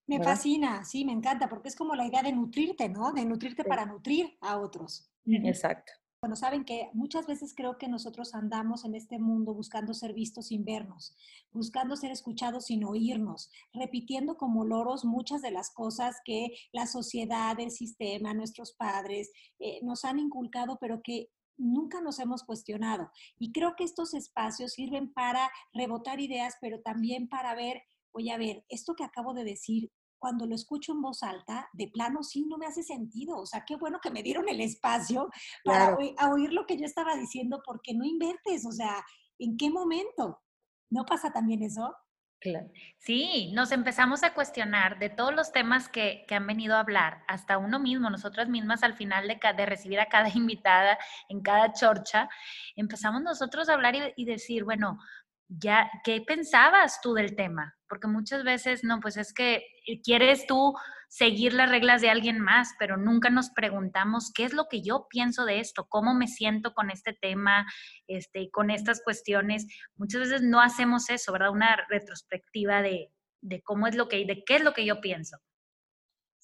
Me 0.07 0.23
fascina, 0.23 0.83
sí, 0.83 1.05
me 1.05 1.11
encanta, 1.11 1.47
porque 1.47 1.67
es 1.67 1.75
como 1.75 1.93
la 1.93 2.07
idea 2.07 2.23
de 2.23 2.31
nutrirte, 2.31 2.89
¿no? 2.89 3.11
De 3.11 3.25
nutrirte 3.25 3.63
para 3.63 3.85
nutrir 3.85 4.37
a 4.41 4.57
otros. 4.57 5.11
Exacto. 5.25 5.91
Bueno, 6.19 6.35
saben 6.35 6.65
que 6.65 6.89
muchas 6.93 7.27
veces 7.27 7.53
creo 7.55 7.77
que 7.77 7.87
nosotros 7.87 8.33
andamos 8.33 8.85
en 8.85 8.95
este 8.95 9.19
mundo 9.19 9.53
buscando 9.53 9.93
ser 9.93 10.13
vistos 10.13 10.47
sin 10.47 10.65
vernos, 10.65 11.15
buscando 11.51 11.95
ser 11.95 12.09
escuchados 12.09 12.65
sin 12.65 12.83
oírnos, 12.85 13.51
repitiendo 13.71 14.35
como 14.35 14.65
loros 14.65 15.05
muchas 15.05 15.43
de 15.43 15.51
las 15.51 15.69
cosas 15.69 16.17
que 16.25 16.57
la 16.71 16.87
sociedad, 16.87 17.59
el 17.59 17.69
sistema, 17.69 18.33
nuestros 18.33 18.73
padres 18.73 19.31
eh, 19.59 19.79
nos 19.83 20.05
han 20.05 20.17
inculcado, 20.17 20.79
pero 20.81 21.03
que 21.03 21.29
nunca 21.55 22.01
nos 22.01 22.17
hemos 22.17 22.43
cuestionado. 22.43 23.11
Y 23.37 23.51
creo 23.51 23.75
que 23.75 23.83
estos 23.83 24.15
espacios 24.15 24.73
sirven 24.73 25.13
para 25.13 25.51
rebotar 25.71 26.19
ideas, 26.19 26.55
pero 26.59 26.81
también 26.81 27.27
para 27.29 27.53
ver, 27.53 27.83
oye, 28.11 28.31
a 28.31 28.37
ver, 28.39 28.65
esto 28.69 28.95
que 28.95 29.03
acabo 29.03 29.35
de 29.35 29.43
decir, 29.43 29.91
cuando 30.19 30.45
lo 30.45 30.55
escucho 30.55 30.91
en 30.91 31.01
voz 31.01 31.23
alta, 31.23 31.69
de 31.73 31.87
plano 31.87 32.23
sí 32.23 32.45
no 32.45 32.57
me 32.57 32.65
hace 32.65 32.83
sentido. 32.83 33.37
O 33.37 33.45
sea, 33.45 33.63
qué 33.65 33.75
bueno 33.75 33.99
que 34.01 34.11
me 34.11 34.23
dieron 34.23 34.49
el 34.49 34.61
espacio 34.61 35.29
para 35.65 35.95
oír, 35.95 36.53
lo 36.53 36.65
que 36.65 36.77
yo 36.77 36.85
estaba 36.85 37.15
diciendo, 37.15 37.61
porque 37.65 37.93
no 37.93 38.05
invertes. 38.05 38.65
O 38.65 38.71
sea, 38.71 39.03
¿en 39.39 39.57
qué 39.57 39.69
momento? 39.69 40.41
¿No 40.89 41.05
pasa 41.05 41.31
también 41.31 41.63
eso? 41.63 41.93
Claro. 42.39 42.69
Sí, 42.99 43.51
nos 43.53 43.71
empezamos 43.71 44.23
a 44.23 44.35
cuestionar 44.35 44.99
de 44.99 45.09
todos 45.09 45.33
los 45.33 45.51
temas 45.51 45.89
que, 45.89 46.23
han 46.29 46.45
venido 46.45 46.75
a 46.75 46.81
hablar, 46.81 47.23
hasta 47.27 47.57
uno 47.57 47.79
mismo, 47.79 48.11
nosotras 48.11 48.47
mismas 48.47 48.83
al 48.83 48.93
final 48.93 49.27
de, 49.27 49.39
de 49.57 49.65
recibir 49.65 49.99
a 49.99 50.05
cada 50.05 50.29
invitada 50.35 50.99
en 51.29 51.41
cada 51.41 51.73
chorcha, 51.73 52.29
empezamos 52.75 53.23
nosotros 53.23 53.69
a 53.69 53.73
hablar 53.73 53.95
y, 53.95 54.13
y 54.15 54.25
decir, 54.25 54.65
bueno, 54.65 54.99
ya, 55.47 55.89
¿qué 56.03 56.21
pensabas 56.21 56.99
tú 57.01 57.13
del 57.13 57.35
tema? 57.35 57.75
Porque 57.87 58.07
muchas 58.07 58.43
veces, 58.43 58.83
no, 58.83 58.99
pues 58.99 59.17
es 59.17 59.33
que 59.33 59.63
eh, 59.85 60.01
quieres 60.03 60.45
tú 60.45 60.73
seguir 61.09 61.53
las 61.53 61.69
reglas 61.69 62.01
de 62.01 62.09
alguien 62.09 62.39
más, 62.39 62.75
pero 62.79 62.97
nunca 62.97 63.29
nos 63.29 63.49
preguntamos 63.51 64.31
qué 64.33 64.43
es 64.43 64.53
lo 64.53 64.67
que 64.69 64.81
yo 64.81 65.07
pienso 65.09 65.45
de 65.45 65.59
esto, 65.59 65.87
cómo 65.87 66.13
me 66.13 66.27
siento 66.27 66.73
con 66.73 66.89
este 66.89 67.13
tema, 67.13 67.65
este, 68.07 68.49
con 68.51 68.69
estas 68.69 69.01
cuestiones. 69.03 69.67
Muchas 69.95 70.21
veces 70.21 70.41
no 70.41 70.61
hacemos 70.61 71.09
eso, 71.09 71.31
¿verdad? 71.31 71.51
Una 71.51 71.77
retrospectiva 71.89 72.81
de, 72.81 73.11
de 73.41 73.61
cómo 73.61 73.87
es 73.87 73.95
lo 73.95 74.09
que, 74.09 74.25
de 74.25 74.43
qué 74.45 74.57
es 74.57 74.63
lo 74.63 74.73
que 74.73 74.85
yo 74.85 74.99
pienso. 74.99 75.37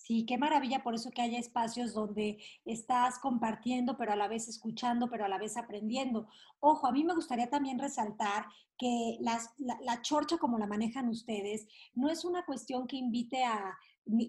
Sí, 0.04 0.26
qué 0.26 0.38
maravilla 0.38 0.84
por 0.84 0.96
eso 0.96 1.12
que 1.12 1.22
haya 1.22 1.40
espacios 1.40 1.94
donde 1.94 2.38
estás 2.66 3.20
compartiendo, 3.20 3.96
pero 3.96 4.12
a 4.12 4.18
la 4.18 4.28
vez 4.28 4.50
escuchando, 4.50 5.10
pero 5.10 5.24
a 5.24 5.30
la 5.30 5.38
vez 5.38 5.56
aprendiendo. 5.56 6.28
Ojo, 6.60 6.88
a 6.88 6.92
mí 6.92 7.06
me 7.06 7.16
gustaría 7.16 7.50
también 7.50 7.80
resaltar 7.80 8.48
que 8.78 9.16
las, 9.22 9.54
la, 9.58 9.78
la, 9.82 10.02
chorcha 10.02 10.38
como 10.38 10.58
la 10.58 10.68
manejan 10.68 11.08
ustedes 11.08 11.68
no 11.96 12.10
es 12.10 12.26
una 12.26 12.44
cuestión 12.44 12.86
que 12.86 12.98
invite 12.98 13.46
a, 13.46 13.78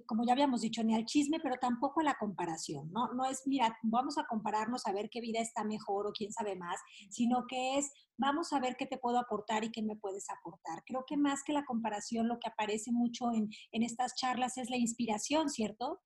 como 0.06 0.24
ya 0.24 0.32
habíamos 0.32 0.60
dicho, 0.60 0.82
ni 0.82 0.94
al 0.94 1.04
chisme, 1.04 1.40
pero 1.42 1.56
tampoco 1.60 2.00
a 2.00 2.04
la 2.04 2.16
comparación, 2.18 2.90
¿no? 2.92 3.12
No 3.14 3.24
es, 3.24 3.42
mira, 3.46 3.76
vamos 3.82 4.18
a 4.18 4.24
compararnos 4.26 4.86
a 4.86 4.92
ver 4.92 5.08
qué 5.10 5.20
vida 5.20 5.40
está 5.40 5.64
mejor 5.64 6.06
o 6.06 6.12
quién 6.12 6.32
sabe 6.32 6.56
más, 6.56 6.80
sino 7.10 7.44
que 7.48 7.78
es, 7.78 7.90
vamos 8.16 8.52
a 8.52 8.60
ver 8.60 8.76
qué 8.76 8.86
te 8.86 8.98
puedo 8.98 9.18
aportar 9.18 9.64
y 9.64 9.72
qué 9.72 9.82
me 9.82 9.96
puedes 9.96 10.26
aportar. 10.30 10.82
Creo 10.86 11.04
que 11.06 11.16
más 11.16 11.42
que 11.44 11.52
la 11.52 11.64
comparación, 11.64 12.28
lo 12.28 12.38
que 12.38 12.48
aparece 12.48 12.92
mucho 12.92 13.32
en, 13.32 13.48
en 13.72 13.82
estas 13.82 14.14
charlas 14.14 14.56
es 14.58 14.70
la 14.70 14.76
inspiración, 14.76 15.48
¿cierto? 15.48 16.00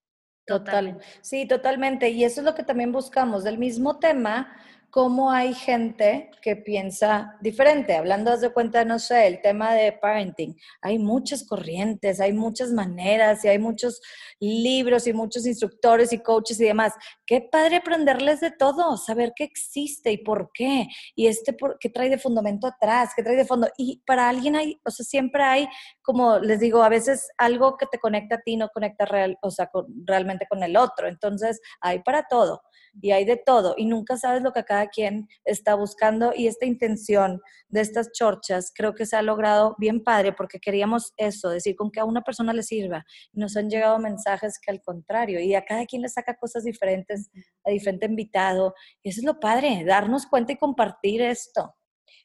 Total, 0.47 0.99
sí, 1.21 1.47
totalmente. 1.47 2.09
Y 2.09 2.25
eso 2.25 2.41
es 2.41 2.47
lo 2.47 2.55
que 2.55 2.63
también 2.63 2.91
buscamos, 2.91 3.45
del 3.45 3.59
mismo 3.59 3.99
tema, 3.99 4.57
cómo 4.91 5.31
hay 5.31 5.53
gente 5.55 6.31
que 6.41 6.57
piensa 6.57 7.37
diferente. 7.41 7.95
Hablando, 7.95 8.37
de 8.37 8.51
cuenta, 8.51 8.85
no 8.85 8.99
sé, 8.99 9.27
el 9.27 9.43
tema 9.43 9.75
de 9.75 9.93
parenting. 9.93 10.57
Hay 10.81 10.99
muchas 10.99 11.47
corrientes, 11.47 12.21
hay 12.21 12.33
muchas 12.33 12.71
maneras 12.71 13.45
y 13.45 13.49
hay 13.49 13.59
muchos 13.59 14.01
libros 14.41 15.07
y 15.07 15.13
muchos 15.13 15.47
instructores 15.47 16.13
y 16.13 16.19
coaches 16.19 16.61
y 16.61 16.65
demás. 16.65 16.95
Qué 17.27 17.41
padre 17.41 17.77
aprenderles 17.77 18.41
de 18.41 18.51
todo, 18.51 18.97
saber 18.97 19.33
qué 19.37 19.45
existe 19.45 20.13
y 20.13 20.19
por 20.19 20.51
qué. 20.55 20.87
Y 21.15 21.27
este, 21.27 21.53
por, 21.53 21.79
qué 21.79 21.91
trae 21.91 22.09
de 22.09 22.19
fundamento 22.19 22.67
atrás, 22.67 23.13
qué 23.15 23.23
trae 23.23 23.37
de 23.37 23.45
fondo. 23.45 23.69
Y 23.77 24.03
para 24.07 24.29
alguien 24.29 24.57
hay, 24.57 24.81
o 24.85 24.91
sea, 24.91 25.05
siempre 25.05 25.43
hay, 25.43 25.69
como 26.03 26.39
les 26.39 26.61
digo, 26.61 26.83
a 26.83 26.89
veces 26.89 27.29
algo 27.37 27.77
que 27.77 27.87
te 27.87 27.99
conecta 27.99 28.37
a 28.37 28.41
ti 28.41 28.57
no 28.57 28.69
conecta 28.71 29.05
real, 29.05 29.39
o 29.43 29.51
sea, 29.51 29.71
realmente 30.07 30.47
con 30.49 30.63
el 30.63 30.77
otro. 30.77 31.09
Entonces, 31.09 31.61
hay 31.81 32.01
para 32.01 32.25
todo 32.29 32.63
y 33.01 33.13
hay 33.13 33.25
de 33.25 33.37
todo 33.37 33.75
y 33.77 33.87
nunca 33.87 34.17
sabes 34.17 34.43
lo 34.43 34.53
que 34.53 34.61
cada 34.79 34.89
quien 34.89 35.29
está 35.45 35.75
buscando 35.75 36.33
y 36.35 36.47
esta 36.47 36.67
intención 36.67 37.41
de 37.69 37.81
estas 37.81 38.13
chorchas 38.13 38.73
creo 38.75 38.95
que 38.95 39.07
se 39.07 39.17
ha 39.17 39.23
logrado 39.23 39.75
bien 39.79 40.05
padre 40.05 40.33
porque 40.33 40.61
queríamos 40.61 41.13
eso, 41.17 41.51
decir 41.51 41.75
con 41.75 41.91
que 41.91 42.01
a 42.01 42.05
una 42.05 42.23
persona 42.23 42.53
le 42.53 42.63
sirva. 42.63 43.05
Nos 43.33 43.57
han 43.57 43.69
llegado 43.69 43.99
mensajes 43.99 44.59
que 44.61 44.71
al 44.71 44.81
contrario 44.81 45.41
y 45.41 45.55
a 45.55 45.65
cada 45.65 45.85
quien 45.85 46.03
le 46.03 46.09
saca 46.09 46.37
cosas 46.37 46.65
diferentes 46.65 47.31
a 47.65 47.71
diferente 47.71 48.07
invitado 48.07 48.75
y 49.03 49.11
eso 49.11 49.21
es 49.21 49.27
lo 49.27 49.41
padre, 49.41 49.85
darnos 49.85 50.27
cuenta 50.27 50.53
y 50.53 50.57
compartir 50.57 51.23
esto. 51.23 51.75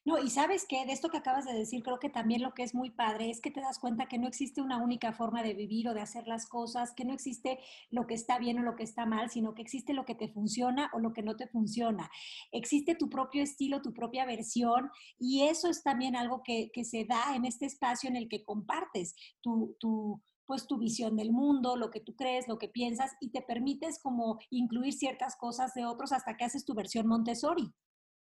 No, 0.06 0.20
y 0.22 0.30
sabes 0.30 0.66
que 0.68 0.86
de 0.86 0.92
esto 0.92 1.08
que 1.08 1.18
acabas 1.18 1.46
de 1.46 1.54
decir, 1.54 1.82
creo 1.82 1.98
que 1.98 2.10
también 2.10 2.42
lo 2.42 2.54
que 2.54 2.64
es 2.64 2.76
muy 2.76 2.90
padre 2.90 3.30
es 3.30 3.40
que 3.40 3.52
te 3.52 3.62
das 3.62 3.80
cuenta 3.80 4.08
que 4.08 4.18
no 4.18 4.28
existe 4.28 4.62
una 4.62 4.84
única 4.84 5.14
forma 5.14 5.42
de 5.44 5.54
vivir 5.54 5.88
o 5.88 5.94
de 5.94 6.02
hacer 6.02 6.28
las 6.28 6.46
cosas, 6.46 6.94
que 6.94 7.06
no 7.06 7.14
existe 7.14 7.60
lo 7.90 8.06
que 8.06 8.14
está 8.14 8.38
bien 8.38 8.60
o 8.60 8.64
lo 8.64 8.76
que 8.76 8.84
está 8.84 9.06
mal, 9.06 9.30
sino 9.30 9.54
que 9.54 9.62
existe 9.62 9.94
lo 9.94 10.04
que 10.04 10.16
te 10.16 10.28
funciona 10.28 10.92
o 10.94 11.00
lo 11.00 11.14
que 11.14 11.24
no 11.24 11.38
te 11.38 11.48
funciona. 11.48 12.12
Existe 12.52 12.96
tu 12.96 13.10
propio 13.10 13.44
estilo, 13.44 13.82
tu 13.82 13.94
propia 13.94 14.26
versión, 14.26 14.92
y 15.18 15.44
eso 15.44 15.70
es 15.70 15.84
también 15.84 16.18
algo 16.18 16.44
que, 16.44 16.70
se 16.84 17.06
da 17.06 17.34
en 17.36 17.46
este 17.46 17.66
espacio 17.66 18.10
en 18.10 18.18
el 18.18 18.28
que 18.28 18.44
compartes 18.44 19.16
tu, 19.42 19.78
tu 19.80 20.22
pues 20.46 20.68
tu 20.68 20.78
visión 20.78 21.16
del 21.16 21.32
mundo, 21.32 21.78
lo 21.78 21.90
que 21.90 22.02
tú 22.02 22.14
crees, 22.18 22.50
lo 22.50 22.58
que 22.58 22.68
piensas 22.68 23.14
y 23.22 23.32
te 23.32 23.42
permites 23.42 24.02
como 24.02 24.38
incluir 24.50 24.92
ciertas 24.92 25.38
cosas 25.38 25.74
de 25.74 25.86
otros 25.86 26.12
hasta 26.12 26.36
que 26.36 26.44
haces 26.44 26.66
tu 26.66 26.74
versión 26.74 27.08
Montessori. 27.08 27.74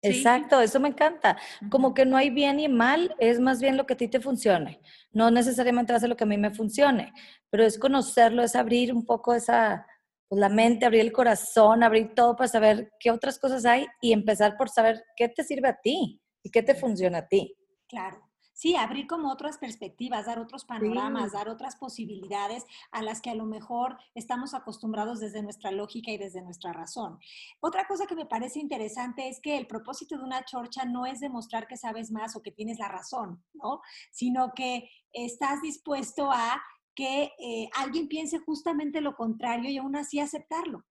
Exacto, 0.09 0.61
eso 0.61 0.79
me 0.79 0.89
encanta. 0.89 1.37
Como 1.69 1.93
que 1.93 2.05
no 2.05 2.17
hay 2.17 2.29
bien 2.29 2.59
y 2.59 2.67
mal, 2.67 3.15
es 3.19 3.39
más 3.39 3.61
bien 3.61 3.77
lo 3.77 3.85
que 3.85 3.93
a 3.93 3.97
ti 3.97 4.07
te 4.07 4.19
funcione. 4.19 4.79
No 5.11 5.31
necesariamente 5.31 5.93
hace 5.93 6.07
lo 6.07 6.15
que 6.15 6.23
a 6.23 6.27
mí 6.27 6.37
me 6.37 6.51
funcione, 6.51 7.13
pero 7.49 7.63
es 7.63 7.77
conocerlo, 7.79 8.43
es 8.43 8.55
abrir 8.55 8.93
un 8.93 9.05
poco 9.05 9.33
esa, 9.33 9.85
pues, 10.27 10.39
la 10.39 10.49
mente, 10.49 10.85
abrir 10.85 11.01
el 11.01 11.11
corazón, 11.11 11.83
abrir 11.83 12.13
todo 12.15 12.35
para 12.35 12.47
saber 12.47 12.91
qué 12.99 13.11
otras 13.11 13.39
cosas 13.39 13.65
hay 13.65 13.85
y 14.01 14.13
empezar 14.13 14.57
por 14.57 14.69
saber 14.69 15.03
qué 15.15 15.29
te 15.29 15.43
sirve 15.43 15.69
a 15.69 15.79
ti 15.81 16.21
y 16.43 16.49
qué 16.49 16.63
te 16.63 16.75
funciona 16.75 17.19
a 17.19 17.27
ti. 17.27 17.55
Claro 17.87 18.24
sí, 18.55 18.75
abrir 18.75 19.05
como 19.05 19.29
otras 19.29 19.57
perspectivas, 19.57 20.25
dar 20.25 20.39
otros 20.39 20.63
panoramas, 20.63 21.33
dar 21.33 21.49
otras 21.49 21.75
posibilidades 21.75 22.65
a 22.89 23.03
las 23.03 23.21
que 23.21 23.29
a 23.29 23.35
lo 23.35 23.45
mejor 23.45 23.97
estamos 24.15 24.53
acostumbrados 24.53 25.19
desde 25.19 25.43
nuestra 25.43 25.71
lógica 25.71 26.09
y 26.11 26.17
desde 26.17 26.41
nuestra 26.41 26.71
razón. 26.71 27.19
Otra 27.59 27.85
cosa 27.85 28.07
que 28.07 28.15
me 28.15 28.25
parece 28.25 28.59
interesante 28.59 29.27
es 29.27 29.41
que 29.41 29.57
el 29.57 29.67
propósito 29.67 30.17
de 30.17 30.23
una 30.23 30.45
chorcha 30.45 30.85
no 30.85 31.05
es 31.05 31.19
demostrar 31.19 31.67
que 31.67 31.75
sabes 31.75 32.11
más 32.11 32.37
o 32.37 32.41
que 32.41 32.51
tienes 32.51 32.79
la 32.79 32.87
razón, 32.87 33.43
¿no? 33.53 33.81
Sino 34.11 34.53
que 34.55 34.89
estás 35.11 35.61
dispuesto 35.61 36.31
a 36.31 36.63
que 36.95 37.33
eh, 37.37 37.69
alguien 37.75 38.07
piense 38.07 38.39
justamente 38.39 39.01
lo 39.01 39.17
contrario 39.17 39.69
y 39.69 39.77
aún 39.77 39.97
así 39.97 40.21
aceptarlo. 40.21 40.85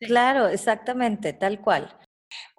Claro, 0.00 0.48
exactamente, 0.48 1.34
tal 1.34 1.60
cual. 1.60 1.94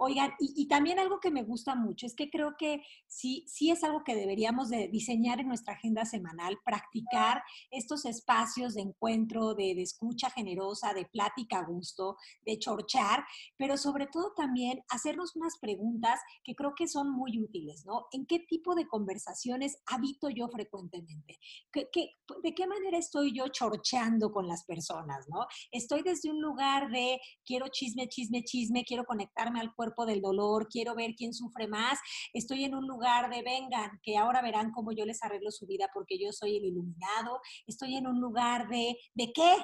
Oigan, 0.04 0.34
y, 0.40 0.68
también 0.68 0.98
algo 0.98 1.20
que 1.20 1.30
me 1.30 1.44
gusta 1.44 1.76
mucho 1.76 2.08
es 2.08 2.16
que 2.16 2.32
creo 2.32 2.56
que 2.58 2.82
sí, 3.06 3.46
sí 3.48 3.70
es 3.70 3.84
algo 3.84 4.04
que 4.04 4.16
deberíamos 4.16 4.70
de 4.70 4.88
diseñar 4.88 5.40
en 5.40 5.48
nuestra 5.48 5.76
agenda 5.76 6.06
semanal, 6.06 6.58
practicar 6.66 7.44
estos 7.70 8.06
espacios 8.06 8.74
de 8.74 8.82
encuentro, 8.82 9.54
de, 9.54 9.76
de 9.76 9.84
escucha 9.84 10.32
generosa, 10.32 10.96
de 10.96 11.06
plática 11.06 11.60
a 11.60 11.66
gusto, 11.66 12.18
de 12.44 12.58
chorchar, 12.58 13.24
pero 13.58 13.78
sobre 13.78 14.08
todo 14.08 14.34
también 14.36 14.82
hacernos 14.90 15.36
unas 15.36 15.60
preguntas 15.60 16.20
que 16.44 16.56
creo 16.56 16.74
que 16.76 16.88
son 16.88 17.12
muy 17.12 17.40
útiles, 17.40 17.86
¿no? 17.86 18.08
¿En 18.12 18.26
qué 18.26 18.40
tipo 18.40 18.74
de 18.74 18.88
conversaciones 18.88 19.78
habito 19.86 20.30
yo 20.30 20.48
frecuentemente? 20.48 21.38
¿Qué, 21.72 21.90
qué, 21.94 22.16
de 22.42 22.56
qué 22.56 22.66
manera 22.66 22.98
estoy 22.98 23.38
yo 23.38 23.50
chorcheando 23.50 24.32
con 24.32 24.48
las 24.48 24.66
personas, 24.66 25.30
¿no? 25.30 25.46
Estoy 25.72 26.02
desde 26.02 26.32
un 26.32 26.42
lugar 26.42 26.90
de 26.90 27.22
quiero 27.46 27.68
chisme, 27.68 28.10
chisme, 28.10 28.44
chisme, 28.44 28.84
quiero 28.84 29.06
conectarme 29.06 29.60
al 29.60 29.76
cuerpo 29.76 29.91
del 30.06 30.22
dolor, 30.22 30.68
quiero 30.70 30.96
ver 30.96 31.14
quién 31.16 31.34
sufre 31.34 31.68
más, 31.68 32.00
estoy 32.34 32.64
en 32.64 32.76
un 32.76 32.88
lugar 32.88 33.30
de 33.30 33.44
vengan, 33.44 34.00
que 34.02 34.18
ahora 34.18 34.42
verán 34.42 34.72
cómo 34.72 34.92
yo 34.92 35.06
les 35.06 35.22
arreglo 35.24 35.52
su 35.52 35.68
vida 35.68 35.90
porque 35.94 36.18
yo 36.18 36.32
soy 36.32 36.58
el 36.58 36.66
iluminado, 36.66 37.40
estoy 37.68 37.96
en 37.96 38.08
un 38.08 38.20
lugar 38.20 38.68
de, 38.70 38.98
¿de 39.14 39.32
qué? 39.34 39.58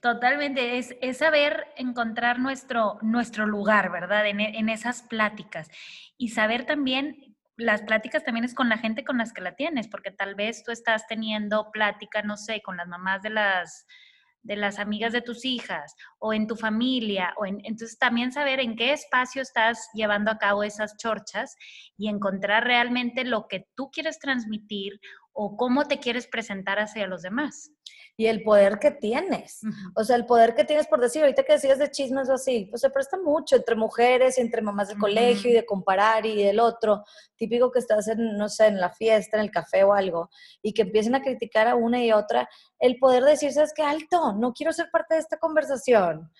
Totalmente, 0.00 0.78
es, 0.78 0.94
es, 1.00 1.18
saber 1.18 1.68
encontrar 1.76 2.38
nuestro, 2.38 2.98
nuestro 3.02 3.46
lugar, 3.46 3.90
¿verdad? 3.90 4.26
En, 4.26 4.40
en, 4.40 4.68
esas 4.68 5.02
pláticas. 5.02 5.68
Y 6.18 6.28
saber 6.28 6.66
también, 6.66 7.36
las 7.56 7.82
pláticas 7.82 8.22
también 8.22 8.44
es 8.44 8.54
con 8.54 8.68
la 8.68 8.76
gente 8.76 9.04
con 9.04 9.16
las 9.16 9.32
que 9.32 9.40
la 9.40 9.56
tienes, 9.56 9.88
porque 9.88 10.10
tal 10.10 10.34
vez 10.34 10.62
tú 10.64 10.70
estás 10.70 11.06
teniendo 11.06 11.70
plática, 11.72 12.20
no 12.22 12.36
sé, 12.36 12.60
con 12.60 12.76
las 12.76 12.88
mamás 12.88 13.22
de 13.22 13.30
las 13.30 13.86
de 14.42 14.56
las 14.56 14.78
amigas 14.78 15.12
de 15.12 15.22
tus 15.22 15.44
hijas 15.44 15.94
o 16.18 16.32
en 16.32 16.46
tu 16.46 16.56
familia, 16.56 17.34
o 17.36 17.46
en, 17.46 17.60
entonces 17.64 17.98
también 17.98 18.32
saber 18.32 18.60
en 18.60 18.76
qué 18.76 18.92
espacio 18.92 19.42
estás 19.42 19.88
llevando 19.94 20.30
a 20.30 20.38
cabo 20.38 20.62
esas 20.62 20.96
chorchas 20.96 21.56
y 21.96 22.08
encontrar 22.08 22.64
realmente 22.64 23.24
lo 23.24 23.46
que 23.48 23.66
tú 23.74 23.90
quieres 23.90 24.18
transmitir 24.18 25.00
o 25.42 25.56
cómo 25.56 25.86
te 25.86 25.98
quieres 25.98 26.26
presentar 26.26 26.78
hacia 26.78 27.06
los 27.06 27.22
demás. 27.22 27.72
Y 28.18 28.26
el 28.26 28.42
poder 28.42 28.78
que 28.78 28.90
tienes. 28.90 29.60
O 29.96 30.04
sea, 30.04 30.16
el 30.16 30.26
poder 30.26 30.54
que 30.54 30.64
tienes 30.64 30.86
por 30.86 31.00
decir, 31.00 31.22
ahorita 31.22 31.44
que 31.44 31.54
decías 31.54 31.78
de 31.78 31.90
chismes 31.90 32.28
o 32.28 32.34
así, 32.34 32.66
pues 32.68 32.82
se 32.82 32.90
presta 32.90 33.16
mucho 33.16 33.56
entre 33.56 33.74
mujeres 33.74 34.36
y 34.36 34.42
entre 34.42 34.60
mamás 34.60 34.88
de 34.88 34.98
colegio 34.98 35.50
y 35.50 35.54
de 35.54 35.64
comparar 35.64 36.26
y 36.26 36.42
del 36.42 36.60
otro. 36.60 37.04
Típico 37.36 37.72
que 37.72 37.78
estás 37.78 38.08
en, 38.08 38.36
no 38.36 38.50
sé, 38.50 38.66
en 38.66 38.78
la 38.78 38.90
fiesta, 38.90 39.38
en 39.38 39.44
el 39.44 39.50
café 39.50 39.82
o 39.82 39.94
algo, 39.94 40.28
y 40.60 40.74
que 40.74 40.82
empiecen 40.82 41.14
a 41.14 41.22
criticar 41.22 41.66
a 41.68 41.74
una 41.74 42.04
y 42.04 42.12
otra. 42.12 42.46
El 42.78 42.98
poder 42.98 43.24
decir, 43.24 43.50
¿sabes 43.50 43.72
qué? 43.74 43.82
Alto, 43.82 44.34
no 44.34 44.52
quiero 44.52 44.74
ser 44.74 44.90
parte 44.90 45.14
de 45.14 45.20
esta 45.20 45.38
conversación 45.38 46.30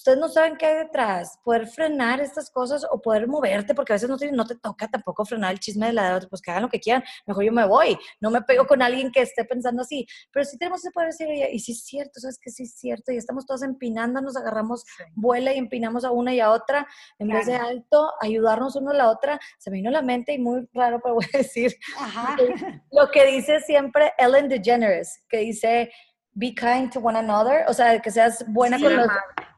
ustedes 0.00 0.18
no 0.18 0.28
saben 0.30 0.56
qué 0.56 0.64
hay 0.64 0.76
detrás, 0.76 1.38
poder 1.44 1.66
frenar 1.66 2.20
estas 2.20 2.50
cosas 2.50 2.86
o 2.90 3.02
poder 3.02 3.28
moverte, 3.28 3.74
porque 3.74 3.92
a 3.92 3.96
veces 3.96 4.08
no 4.08 4.16
te, 4.16 4.32
no 4.32 4.46
te 4.46 4.56
toca 4.56 4.88
tampoco 4.88 5.26
frenar 5.26 5.52
el 5.52 5.60
chisme 5.60 5.88
de 5.88 5.92
la 5.92 6.08
de 6.08 6.14
otra, 6.14 6.28
pues 6.30 6.40
que 6.40 6.50
hagan 6.50 6.62
lo 6.62 6.70
que 6.70 6.80
quieran, 6.80 7.04
mejor 7.26 7.44
yo 7.44 7.52
me 7.52 7.66
voy, 7.66 7.98
no 8.18 8.30
me 8.30 8.40
pego 8.40 8.66
con 8.66 8.80
alguien 8.80 9.12
que 9.12 9.20
esté 9.20 9.44
pensando 9.44 9.82
así, 9.82 10.06
pero 10.32 10.46
sí 10.46 10.56
tenemos 10.56 10.82
que 10.82 10.90
poder 10.90 11.10
decir, 11.10 11.28
y 11.52 11.58
sí 11.58 11.72
es 11.72 11.84
cierto, 11.84 12.18
sabes 12.18 12.38
que 12.42 12.50
sí 12.50 12.62
es 12.62 12.74
cierto, 12.76 13.12
y 13.12 13.18
estamos 13.18 13.44
todos 13.44 13.62
empinando, 13.62 14.22
nos 14.22 14.38
agarramos 14.38 14.84
vuela 15.14 15.52
y 15.52 15.58
empinamos 15.58 16.06
a 16.06 16.12
una 16.12 16.32
y 16.32 16.40
a 16.40 16.50
otra, 16.50 16.86
en 17.18 17.28
vez 17.28 17.44
de 17.44 17.56
alto, 17.56 18.10
ayudarnos 18.22 18.76
uno 18.76 18.92
a 18.92 18.94
la 18.94 19.10
otra, 19.10 19.38
se 19.58 19.70
me 19.70 19.76
vino 19.76 19.90
a 19.90 19.92
la 19.92 20.02
mente 20.02 20.32
y 20.32 20.38
muy 20.38 20.66
raro, 20.72 21.00
pero 21.02 21.16
voy 21.16 21.26
a 21.34 21.38
decir 21.38 21.76
lo 22.90 23.10
que 23.10 23.26
dice 23.26 23.60
siempre 23.60 24.12
Ellen 24.16 24.48
DeGeneres, 24.48 25.24
que 25.28 25.38
dice, 25.38 25.90
be 26.34 26.54
kind 26.54 26.90
to 26.92 27.00
one 27.00 27.18
another, 27.18 27.64
o 27.68 27.74
sea, 27.74 28.00
que 28.00 28.10
seas 28.10 28.44
buena 28.48 28.78
con 28.78 28.96
los... 28.96 29.08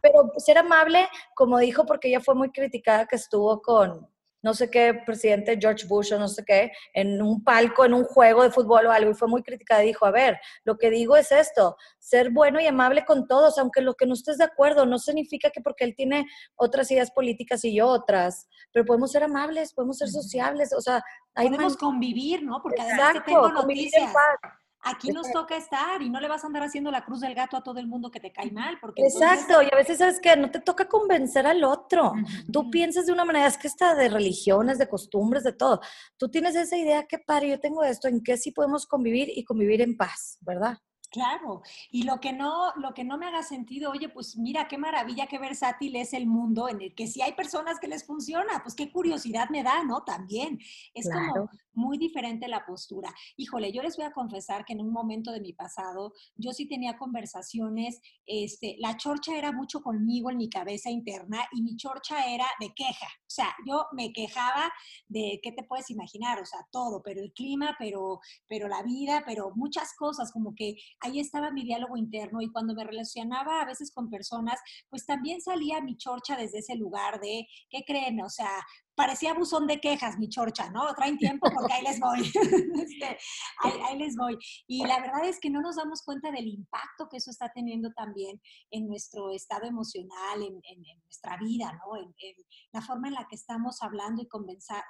Pero 0.00 0.32
ser 0.38 0.58
amable, 0.58 1.08
como 1.34 1.58
dijo, 1.58 1.86
porque 1.86 2.08
ella 2.08 2.20
fue 2.20 2.34
muy 2.34 2.50
criticada 2.50 3.06
que 3.06 3.16
estuvo 3.16 3.62
con 3.62 4.08
no 4.42 4.54
sé 4.54 4.70
qué 4.70 4.92
presidente 5.06 5.56
George 5.58 5.86
Bush 5.86 6.12
o 6.12 6.18
no 6.18 6.28
sé 6.28 6.44
qué, 6.44 6.72
en 6.92 7.22
un 7.22 7.42
palco, 7.44 7.84
en 7.84 7.94
un 7.94 8.04
juego 8.04 8.42
de 8.42 8.50
fútbol 8.50 8.86
o 8.86 8.90
algo, 8.90 9.12
y 9.12 9.14
fue 9.14 9.28
muy 9.28 9.42
criticada 9.42 9.84
y 9.84 9.88
dijo, 9.88 10.04
a 10.04 10.10
ver, 10.10 10.38
lo 10.64 10.76
que 10.76 10.90
digo 10.90 11.16
es 11.16 11.30
esto, 11.30 11.76
ser 11.98 12.30
bueno 12.30 12.60
y 12.60 12.66
amable 12.66 13.04
con 13.04 13.26
todos, 13.26 13.56
aunque 13.58 13.80
lo 13.80 13.94
que 13.94 14.06
no 14.06 14.14
estés 14.14 14.38
de 14.38 14.44
acuerdo, 14.44 14.84
no 14.84 14.98
significa 14.98 15.50
que 15.50 15.60
porque 15.60 15.84
él 15.84 15.94
tiene 15.94 16.26
otras 16.56 16.90
ideas 16.90 17.12
políticas 17.12 17.64
y 17.64 17.76
yo 17.76 17.86
otras, 17.86 18.48
pero 18.72 18.84
podemos 18.84 19.12
ser 19.12 19.22
amables, 19.22 19.72
podemos 19.72 19.98
ser 19.98 20.08
sociables, 20.08 20.72
o 20.72 20.80
sea, 20.80 21.02
hay 21.34 21.48
podemos 21.48 21.76
convivir, 21.76 22.42
¿no? 22.42 22.60
Porque 22.60 22.82
además 22.82 23.14
que 23.14 23.20
tengo 23.20 23.48
noticias 23.48 24.12
aquí 24.82 25.10
nos 25.10 25.30
toca 25.30 25.56
estar 25.56 26.02
y 26.02 26.10
no 26.10 26.20
le 26.20 26.28
vas 26.28 26.44
a 26.44 26.46
andar 26.46 26.62
haciendo 26.64 26.90
la 26.90 27.04
cruz 27.04 27.20
del 27.20 27.34
gato 27.34 27.56
a 27.56 27.62
todo 27.62 27.78
el 27.78 27.86
mundo 27.86 28.10
que 28.10 28.20
te 28.20 28.32
cae 28.32 28.50
mal. 28.50 28.78
Porque 28.80 29.02
Exacto, 29.02 29.62
y 29.62 29.68
a 29.72 29.76
veces 29.76 29.98
sabes 29.98 30.20
que 30.20 30.36
no 30.36 30.50
te 30.50 30.60
toca 30.60 30.88
convencer 30.88 31.46
al 31.46 31.64
otro. 31.64 32.12
Tú 32.52 32.70
piensas 32.70 33.06
de 33.06 33.12
una 33.12 33.24
manera, 33.24 33.46
es 33.46 33.56
que 33.56 33.68
está 33.68 33.94
de 33.94 34.08
religiones, 34.08 34.78
de 34.78 34.88
costumbres, 34.88 35.44
de 35.44 35.52
todo. 35.52 35.80
Tú 36.16 36.28
tienes 36.28 36.54
esa 36.56 36.76
idea, 36.76 37.06
que 37.06 37.18
padre, 37.18 37.50
yo 37.50 37.60
tengo 37.60 37.84
esto, 37.84 38.08
en 38.08 38.22
qué 38.22 38.36
sí 38.36 38.50
podemos 38.50 38.86
convivir 38.86 39.30
y 39.34 39.44
convivir 39.44 39.80
en 39.80 39.96
paz, 39.96 40.38
¿verdad? 40.40 40.78
Claro, 41.12 41.62
y 41.90 42.04
lo 42.04 42.20
que 42.20 42.32
no, 42.32 42.72
lo 42.76 42.94
que 42.94 43.04
no 43.04 43.18
me 43.18 43.26
haga 43.26 43.42
sentido, 43.42 43.90
oye, 43.90 44.08
pues 44.08 44.38
mira 44.38 44.66
qué 44.66 44.78
maravilla, 44.78 45.26
qué 45.26 45.38
versátil 45.38 45.94
es 45.96 46.14
el 46.14 46.26
mundo 46.26 46.70
en 46.70 46.80
el 46.80 46.94
que 46.94 47.06
si 47.06 47.20
hay 47.20 47.32
personas 47.32 47.78
que 47.78 47.86
les 47.86 48.06
funciona, 48.06 48.62
pues 48.62 48.74
qué 48.74 48.90
curiosidad 48.90 49.50
me 49.50 49.62
da, 49.62 49.84
¿no? 49.84 50.04
También 50.04 50.58
es 50.94 51.10
como 51.10 51.50
muy 51.74 51.98
diferente 51.98 52.48
la 52.48 52.64
postura. 52.64 53.12
Híjole, 53.36 53.72
yo 53.72 53.82
les 53.82 53.96
voy 53.96 54.06
a 54.06 54.12
confesar 54.12 54.64
que 54.64 54.72
en 54.72 54.80
un 54.80 54.90
momento 54.90 55.32
de 55.32 55.40
mi 55.40 55.52
pasado 55.52 56.14
yo 56.36 56.52
sí 56.52 56.66
tenía 56.66 56.96
conversaciones, 56.96 58.00
este, 58.24 58.76
la 58.78 58.96
chorcha 58.96 59.36
era 59.36 59.52
mucho 59.52 59.82
conmigo 59.82 60.30
en 60.30 60.38
mi 60.38 60.48
cabeza 60.48 60.90
interna 60.90 61.46
y 61.52 61.62
mi 61.62 61.76
chorcha 61.76 62.26
era 62.26 62.46
de 62.58 62.72
queja. 62.74 63.06
O 63.06 63.34
sea, 63.34 63.54
yo 63.66 63.86
me 63.92 64.12
quejaba 64.12 64.72
de 65.08 65.40
qué 65.42 65.52
te 65.52 65.62
puedes 65.62 65.90
imaginar, 65.90 66.40
o 66.40 66.46
sea, 66.46 66.66
todo, 66.70 67.02
pero 67.02 67.20
el 67.20 67.32
clima, 67.32 67.76
pero 67.78 68.20
pero 68.48 68.68
la 68.68 68.82
vida, 68.82 69.22
pero 69.26 69.52
muchas 69.54 69.94
cosas 69.94 70.32
como 70.32 70.54
que 70.54 70.76
ahí 71.02 71.20
estaba 71.20 71.50
mi 71.50 71.64
diálogo 71.64 71.96
interno 71.96 72.40
y 72.40 72.50
cuando 72.50 72.74
me 72.74 72.84
relacionaba 72.84 73.60
a 73.60 73.66
veces 73.66 73.92
con 73.92 74.10
personas, 74.10 74.60
pues 74.88 75.04
también 75.06 75.40
salía 75.40 75.80
mi 75.80 75.96
chorcha 75.96 76.36
desde 76.36 76.58
ese 76.58 76.76
lugar 76.76 77.20
de, 77.20 77.46
¿qué 77.70 77.84
creen? 77.86 78.20
O 78.22 78.28
sea, 78.28 78.50
parecía 78.94 79.34
buzón 79.34 79.66
de 79.66 79.80
quejas, 79.80 80.18
mi 80.18 80.28
chorcha, 80.28 80.70
¿no? 80.70 80.92
Traen 80.94 81.18
tiempo 81.18 81.48
porque 81.52 81.72
ahí 81.72 81.82
les 81.82 82.00
voy. 82.00 82.20
Este, 82.82 83.18
ahí, 83.62 83.98
les 83.98 84.16
voy. 84.16 84.36
Y 84.66 84.84
la 84.86 85.00
verdad 85.00 85.24
es 85.24 85.38
que 85.40 85.50
no 85.50 85.60
nos 85.60 85.76
damos 85.76 86.02
cuenta 86.02 86.30
del 86.30 86.46
impacto 86.46 87.08
que 87.08 87.16
eso 87.18 87.30
está 87.30 87.50
teniendo 87.54 87.90
también 87.92 88.40
en 88.70 88.86
nuestro 88.86 89.30
estado 89.30 89.66
emocional, 89.66 90.42
en, 90.42 90.60
nuestra 91.04 91.36
vida, 91.38 91.72
¿no? 91.72 91.96
En, 91.96 92.12
la 92.72 92.82
forma 92.82 93.08
en 93.08 93.14
la 93.14 93.26
que 93.28 93.36
estamos 93.36 93.82
hablando 93.82 94.22
y, 94.22 94.28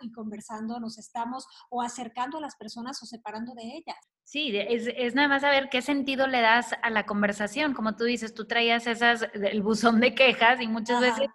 y 0.01 0.13
conversando, 0.13 0.81
nos 0.81 0.99
estamos 0.99 1.47
o 1.71 1.83
acercando 1.83 2.39
a 2.39 2.41
las 2.41 2.57
personas 2.57 3.03
o 3.03 3.07
separando 3.07 3.55
de 3.55 3.63
ellas. 3.63 3.99
Sí, 4.25 4.57
es, 4.57 4.89
es, 4.97 5.15
nada 5.15 5.29
más 5.29 5.43
saber 5.43 5.69
qué 5.69 5.83
sentido 5.83 6.27
le 6.27 6.41
das 6.41 6.75
a 6.83 6.91
la 6.91 7.05
conversación. 7.05 7.75
Como 7.75 7.97
tú 7.97 8.05
dices, 8.05 8.35
tú 8.35 8.47
traías 8.47 8.87
esas, 8.87 9.27
el 9.35 9.63
buzón 9.63 10.01
de 10.01 10.15
quejas 10.15 10.61
y 10.61 10.69
muchas 10.69 11.01
veces 11.01 11.29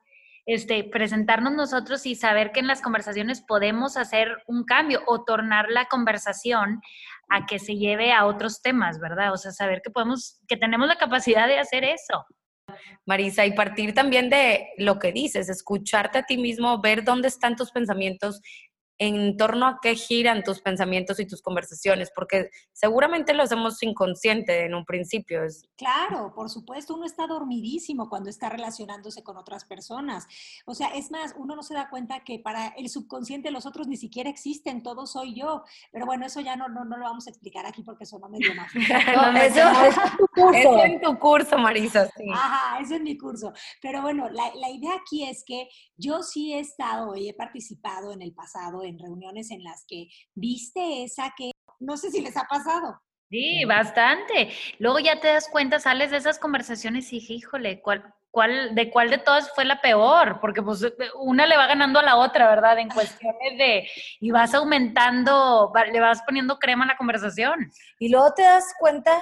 este, 0.48 0.84
presentarnos 0.86 1.54
nosotros 1.54 2.06
y 2.06 2.16
saber 2.16 2.54
que 2.54 2.62
en 2.62 2.68
las 2.68 2.82
conversaciones 2.82 3.42
podemos 3.42 3.98
hacer 3.98 4.38
un 4.48 4.64
cambio 4.64 5.04
o 5.06 5.26
tornar 5.26 5.68
la 5.70 5.86
conversación 5.86 6.82
a 7.30 7.46
que 7.46 7.60
se 7.60 7.76
lleve 7.76 8.14
a 8.14 8.26
otros 8.26 8.62
temas, 8.62 9.00
¿verdad? 9.00 9.34
O 9.34 9.38
sea, 9.38 9.52
saber 9.52 9.82
que 9.84 9.92
podemos, 9.92 10.40
que 10.48 10.56
tenemos 10.56 10.88
la 10.88 10.96
capacidad 10.96 11.48
de 11.48 11.60
hacer 11.60 11.84
eso. 11.84 12.26
Marisa, 13.06 13.46
y 13.46 13.52
partir 13.52 13.94
también 13.94 14.30
de 14.30 14.70
lo 14.78 15.00
que 15.00 15.12
dices, 15.12 15.50
escucharte 15.50 16.20
a 16.20 16.24
ti 16.24 16.38
mismo, 16.38 16.82
ver 16.82 17.04
dónde 17.04 17.28
están 17.28 17.58
tus 17.58 17.72
pensamientos 17.72 18.42
en 19.00 19.38
torno 19.38 19.68
a 19.68 19.80
qué 19.82 19.96
giran 19.96 20.44
tus 20.44 20.62
pensamientos 20.62 21.20
y 21.20 21.28
tus 21.28 21.42
conversaciones, 21.42 22.12
porque 22.16 22.50
seguramente 22.74 23.34
lo 23.34 23.44
hacemos 23.44 23.82
inconsciente 23.84 24.66
en 24.66 24.74
un 24.74 24.86
principio. 24.86 25.42
Claro, 25.76 26.34
por 26.34 26.50
supuesto, 26.50 26.96
uno 26.96 27.06
está 27.06 27.28
dormidísimo 27.28 28.10
cuando 28.10 28.30
está 28.30 28.50
relacionándose 28.50 29.24
con 29.24 29.38
otras 29.38 29.66
personas. 29.66 30.28
O 30.66 30.74
sea, 30.74 30.88
es 30.90 31.12
más, 31.12 31.36
uno 31.38 31.56
no 31.56 31.62
se 31.62 31.76
da 31.76 31.90
cuenta 31.90 32.24
que 32.24 32.40
para 32.40 32.70
el 32.70 32.90
subconsciente 32.90 33.52
los 33.52 33.66
otros 33.66 33.88
ni 33.88 33.98
siquiera 33.98 34.30
existen, 34.30 34.82
todo 34.82 35.06
soy 35.06 35.36
yo. 35.36 35.64
Pero 35.92 36.06
bueno, 36.06 36.26
eso 36.26 36.42
ya 36.42 36.56
no, 36.56 36.68
no, 36.68 36.84
no 36.84 36.98
lo 36.98 37.06
vamos 37.06 37.28
a 37.28 37.30
explicar 37.30 37.66
aquí 37.66 37.84
porque 37.84 38.04
eso 38.06 38.18
no 38.18 38.30
me 38.30 38.40
dio 38.40 38.56
más. 38.56 38.74
eso, 38.76 39.70
es 39.86 40.18
tu 40.18 40.28
curso. 40.34 40.58
Eso 40.58 40.84
en 40.84 41.02
tu 41.02 41.20
curso, 41.20 41.58
Marisa. 41.58 42.08
Sí. 42.18 42.26
Ajá, 42.34 42.80
eso 42.80 42.96
es 42.96 43.02
mi 43.02 43.18
curso. 43.18 43.54
Pero 43.80 44.02
bueno, 44.02 44.28
la, 44.30 44.54
la 44.56 44.70
idea 44.72 44.96
aquí 44.96 45.24
es 45.24 45.44
que 45.46 45.70
yo 45.96 46.24
sí 46.24 46.54
he 46.54 46.60
estado 46.60 47.16
y 47.16 47.30
he 47.30 47.34
participado 47.34 48.12
en 48.12 48.22
el 48.22 48.34
pasado 48.34 48.87
en 48.88 49.00
reuniones 49.00 49.52
en 49.52 49.64
las 49.64 49.86
que 49.88 50.08
viste 50.34 51.04
esa 51.04 51.34
que 51.38 51.52
no 51.80 51.98
sé 51.98 52.12
si 52.12 52.22
les 52.22 52.36
ha 52.38 52.44
pasado. 52.44 53.00
Sí, 53.30 53.66
bastante. 53.66 54.50
Luego 54.80 55.00
ya 55.00 55.20
te 55.20 55.28
das 55.28 55.50
cuenta, 55.50 55.80
sales 55.80 56.12
de 56.12 56.18
esas 56.18 56.40
conversaciones 56.40 57.12
y 57.12 57.20
dije, 57.20 57.34
híjole, 57.34 57.82
¿cuál, 57.82 58.14
cuál, 58.32 58.74
¿de 58.74 58.90
cuál 58.90 59.10
de 59.10 59.18
todas 59.18 59.54
fue 59.54 59.66
la 59.66 59.82
peor? 59.82 60.40
Porque 60.40 60.62
pues 60.62 60.86
una 61.20 61.46
le 61.46 61.58
va 61.58 61.68
ganando 61.68 62.00
a 62.00 62.04
la 62.04 62.16
otra, 62.16 62.48
¿verdad? 62.50 62.80
En 62.80 62.90
cuestiones 62.90 63.58
de, 63.58 63.88
y 64.22 64.32
vas 64.32 64.54
aumentando, 64.54 65.74
le 65.92 66.00
vas 66.00 66.22
poniendo 66.22 66.58
crema 66.58 66.86
a 66.86 66.88
la 66.88 66.98
conversación. 66.98 67.70
Y 68.00 68.10
luego 68.10 68.34
te 68.34 68.44
das 68.44 68.74
cuenta, 68.80 69.22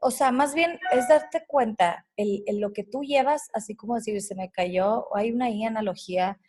o 0.00 0.10
sea, 0.10 0.32
más 0.32 0.52
bien 0.52 0.80
es 0.90 1.06
darte 1.06 1.44
cuenta, 1.46 2.04
el, 2.16 2.42
lo 2.54 2.72
que 2.72 2.82
tú 2.82 3.02
llevas, 3.02 3.48
así 3.54 3.76
como 3.76 3.94
decir, 3.94 4.20
se 4.22 4.34
me 4.34 4.50
cayó, 4.50 5.06
hay 5.14 5.30
una 5.30 5.46
analogía 5.68 6.40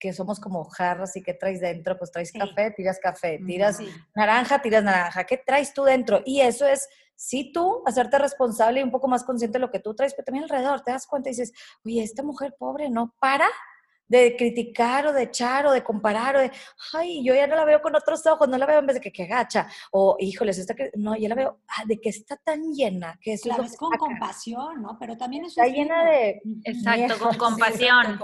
que 0.00 0.12
somos 0.14 0.40
como 0.40 0.64
jarras 0.64 1.14
y 1.14 1.22
que 1.22 1.34
traes 1.34 1.60
dentro, 1.60 1.96
pues 1.98 2.10
traes 2.10 2.32
café, 2.32 2.70
tiras 2.72 2.98
café, 2.98 3.38
tiras 3.46 3.78
naranja, 4.14 4.60
tiras 4.62 4.82
naranja, 4.82 5.24
¿qué 5.24 5.36
traes 5.36 5.74
tú 5.74 5.84
dentro? 5.84 6.22
Y 6.24 6.40
eso 6.40 6.66
es, 6.66 6.88
sí 7.14 7.52
tú, 7.52 7.82
hacerte 7.84 8.18
responsable 8.18 8.80
y 8.80 8.82
un 8.82 8.90
poco 8.90 9.06
más 9.06 9.22
consciente 9.22 9.58
de 9.58 9.60
lo 9.60 9.70
que 9.70 9.78
tú 9.78 9.94
traes, 9.94 10.14
pero 10.14 10.24
también 10.24 10.44
alrededor 10.44 10.80
te 10.80 10.90
das 10.90 11.06
cuenta 11.06 11.28
y 11.28 11.32
dices, 11.32 11.52
oye, 11.84 12.02
esta 12.02 12.22
mujer 12.22 12.56
pobre 12.58 12.88
no 12.88 13.14
para 13.20 13.46
de 14.10 14.34
criticar 14.36 15.06
o 15.06 15.12
de 15.12 15.22
echar 15.22 15.66
o 15.66 15.72
de 15.72 15.84
comparar 15.84 16.34
o 16.34 16.40
de, 16.40 16.50
ay, 16.94 17.22
yo 17.24 17.32
ya 17.32 17.46
no 17.46 17.54
la 17.54 17.64
veo 17.64 17.80
con 17.80 17.94
otros 17.94 18.26
ojos, 18.26 18.48
no 18.48 18.58
la 18.58 18.66
veo 18.66 18.80
en 18.80 18.86
vez 18.86 18.94
de 18.94 19.00
que, 19.00 19.12
que 19.12 19.22
agacha, 19.22 19.68
o 19.92 20.16
híjoles, 20.18 20.58
esta 20.58 20.74
que, 20.74 20.90
no, 20.96 21.16
ya 21.16 21.28
la 21.28 21.36
veo, 21.36 21.60
ah, 21.68 21.84
de 21.86 22.00
que 22.00 22.08
está 22.08 22.36
tan 22.36 22.72
llena, 22.72 23.16
que 23.22 23.34
es 23.34 23.42
claro, 23.42 23.62
es 23.62 23.76
con 23.76 23.92
compasión, 23.92 24.82
¿no? 24.82 24.96
Pero 24.98 25.16
también 25.16 25.44
es 25.44 25.56
Está 25.56 25.66
llena 25.66 26.04
de... 26.10 26.42
Exacto, 26.64 27.18
con 27.24 27.36
compasión. 27.36 28.18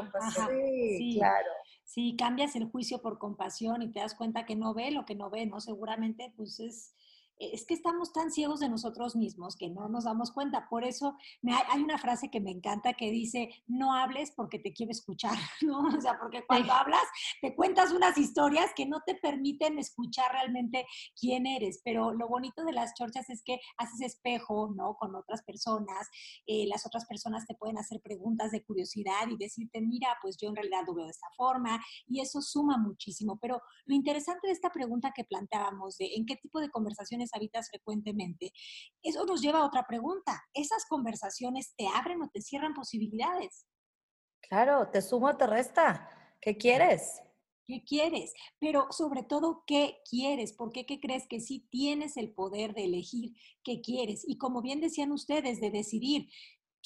sí, 0.98 1.18
claro. 1.18 1.50
Si 1.96 2.14
cambias 2.14 2.54
el 2.56 2.70
juicio 2.70 3.00
por 3.00 3.18
compasión 3.18 3.80
y 3.80 3.90
te 3.90 4.00
das 4.00 4.14
cuenta 4.14 4.44
que 4.44 4.54
no 4.54 4.74
ve 4.74 4.90
lo 4.90 5.06
que 5.06 5.14
no 5.14 5.30
ve, 5.30 5.46
¿no? 5.46 5.62
Seguramente, 5.62 6.30
pues 6.36 6.60
es, 6.60 6.94
es 7.38 7.66
que 7.66 7.74
estamos 7.74 8.12
tan 8.12 8.30
ciegos 8.30 8.60
de 8.60 8.68
nosotros 8.68 9.16
mismos 9.16 9.56
que 9.56 9.68
no 9.68 9.88
nos 9.88 10.04
damos 10.04 10.30
cuenta. 10.32 10.68
Por 10.68 10.84
eso 10.84 11.16
me, 11.42 11.54
hay 11.54 11.82
una 11.82 11.98
frase 11.98 12.30
que 12.30 12.40
me 12.40 12.50
encanta 12.50 12.94
que 12.94 13.10
dice, 13.10 13.50
no 13.66 13.94
hables 13.94 14.30
porque 14.30 14.58
te 14.58 14.72
quiero 14.72 14.92
escuchar, 14.92 15.36
¿no? 15.62 15.80
O 15.80 16.00
sea, 16.00 16.18
porque 16.18 16.44
cuando 16.46 16.72
hablas 16.72 17.02
te 17.40 17.54
cuentas 17.54 17.92
unas 17.92 18.16
historias 18.18 18.70
que 18.74 18.86
no 18.86 19.02
te 19.04 19.14
permiten 19.14 19.78
escuchar 19.78 20.32
realmente 20.32 20.86
quién 21.18 21.46
eres. 21.46 21.80
Pero 21.84 22.12
lo 22.12 22.28
bonito 22.28 22.64
de 22.64 22.72
las 22.72 22.94
chorchas 22.94 23.28
es 23.30 23.42
que 23.42 23.60
haces 23.76 24.00
espejo, 24.00 24.72
¿no? 24.74 24.96
Con 24.96 25.14
otras 25.14 25.42
personas. 25.42 26.08
Eh, 26.46 26.66
las 26.68 26.86
otras 26.86 27.04
personas 27.06 27.46
te 27.46 27.54
pueden 27.54 27.78
hacer 27.78 28.00
preguntas 28.00 28.50
de 28.50 28.62
curiosidad 28.64 29.28
y 29.30 29.36
decirte, 29.36 29.80
mira, 29.80 30.16
pues 30.22 30.36
yo 30.36 30.48
en 30.48 30.56
realidad 30.56 30.82
lo 30.86 30.94
veo 30.94 31.04
de 31.04 31.10
esta 31.10 31.28
forma. 31.36 31.80
Y 32.06 32.20
eso 32.20 32.40
suma 32.40 32.78
muchísimo. 32.78 33.38
Pero 33.40 33.60
lo 33.84 33.94
interesante 33.94 34.46
de 34.46 34.52
esta 34.52 34.70
pregunta 34.70 35.12
que 35.14 35.24
planteábamos 35.24 35.98
de 35.98 36.14
en 36.14 36.26
qué 36.26 36.36
tipo 36.36 36.60
de 36.60 36.70
conversaciones 36.70 37.25
habitas 37.34 37.68
frecuentemente, 37.68 38.52
eso 39.02 39.24
nos 39.24 39.40
lleva 39.40 39.60
a 39.60 39.66
otra 39.66 39.86
pregunta. 39.86 40.42
¿Esas 40.54 40.84
conversaciones 40.88 41.74
te 41.76 41.86
abren 41.86 42.22
o 42.22 42.28
te 42.28 42.40
cierran 42.40 42.74
posibilidades? 42.74 43.66
Claro, 44.48 44.88
te 44.90 45.02
suma 45.02 45.30
o 45.30 45.36
te 45.36 45.46
resta. 45.46 46.08
¿Qué 46.40 46.56
quieres? 46.56 47.22
¿Qué 47.66 47.82
quieres? 47.84 48.32
Pero 48.60 48.86
sobre 48.90 49.24
todo, 49.24 49.64
¿qué 49.66 49.96
quieres? 50.08 50.52
¿Por 50.52 50.70
qué, 50.70 50.86
qué 50.86 51.00
crees 51.00 51.26
que 51.26 51.40
sí 51.40 51.66
tienes 51.68 52.16
el 52.16 52.32
poder 52.32 52.74
de 52.74 52.84
elegir 52.84 53.32
qué 53.64 53.80
quieres? 53.80 54.22
Y 54.24 54.38
como 54.38 54.62
bien 54.62 54.80
decían 54.80 55.10
ustedes, 55.10 55.60
de 55.60 55.72
decidir, 55.72 56.28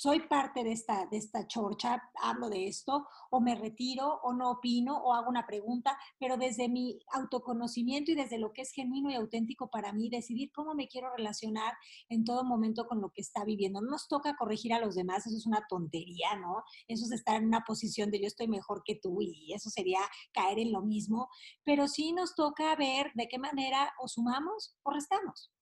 soy 0.00 0.20
parte 0.20 0.64
de 0.64 0.72
esta, 0.72 1.04
de 1.10 1.18
esta 1.18 1.46
chorcha, 1.46 2.02
hablo 2.22 2.48
de 2.48 2.66
esto, 2.66 3.06
o 3.28 3.38
me 3.38 3.54
retiro, 3.54 4.18
o 4.22 4.32
no 4.32 4.52
opino, 4.52 4.96
o 4.96 5.12
hago 5.12 5.28
una 5.28 5.46
pregunta, 5.46 5.94
pero 6.18 6.38
desde 6.38 6.70
mi 6.70 6.98
autoconocimiento 7.12 8.10
y 8.10 8.14
desde 8.14 8.38
lo 8.38 8.54
que 8.54 8.62
es 8.62 8.72
genuino 8.72 9.10
y 9.10 9.16
auténtico 9.16 9.68
para 9.68 9.92
mí, 9.92 10.08
decidir 10.08 10.52
cómo 10.52 10.72
me 10.72 10.88
quiero 10.88 11.14
relacionar 11.14 11.74
en 12.08 12.24
todo 12.24 12.44
momento 12.44 12.86
con 12.86 13.02
lo 13.02 13.10
que 13.10 13.20
está 13.20 13.44
viviendo. 13.44 13.82
No 13.82 13.90
nos 13.90 14.08
toca 14.08 14.36
corregir 14.36 14.72
a 14.72 14.80
los 14.80 14.94
demás, 14.94 15.26
eso 15.26 15.36
es 15.36 15.44
una 15.44 15.66
tontería, 15.68 16.34
¿no? 16.36 16.64
Eso 16.88 17.04
es 17.04 17.12
estar 17.12 17.36
en 17.36 17.48
una 17.48 17.60
posición 17.66 18.10
de 18.10 18.20
yo 18.20 18.26
estoy 18.26 18.48
mejor 18.48 18.82
que 18.82 18.94
tú 18.94 19.20
y 19.20 19.52
eso 19.52 19.68
sería 19.68 20.00
caer 20.32 20.60
en 20.60 20.72
lo 20.72 20.80
mismo, 20.80 21.28
pero 21.62 21.88
sí 21.88 22.14
nos 22.14 22.34
toca 22.34 22.74
ver 22.74 23.12
de 23.16 23.28
qué 23.28 23.38
manera 23.38 23.92
o 24.02 24.08
sumamos 24.08 24.78
o 24.82 24.92
restamos. 24.92 25.52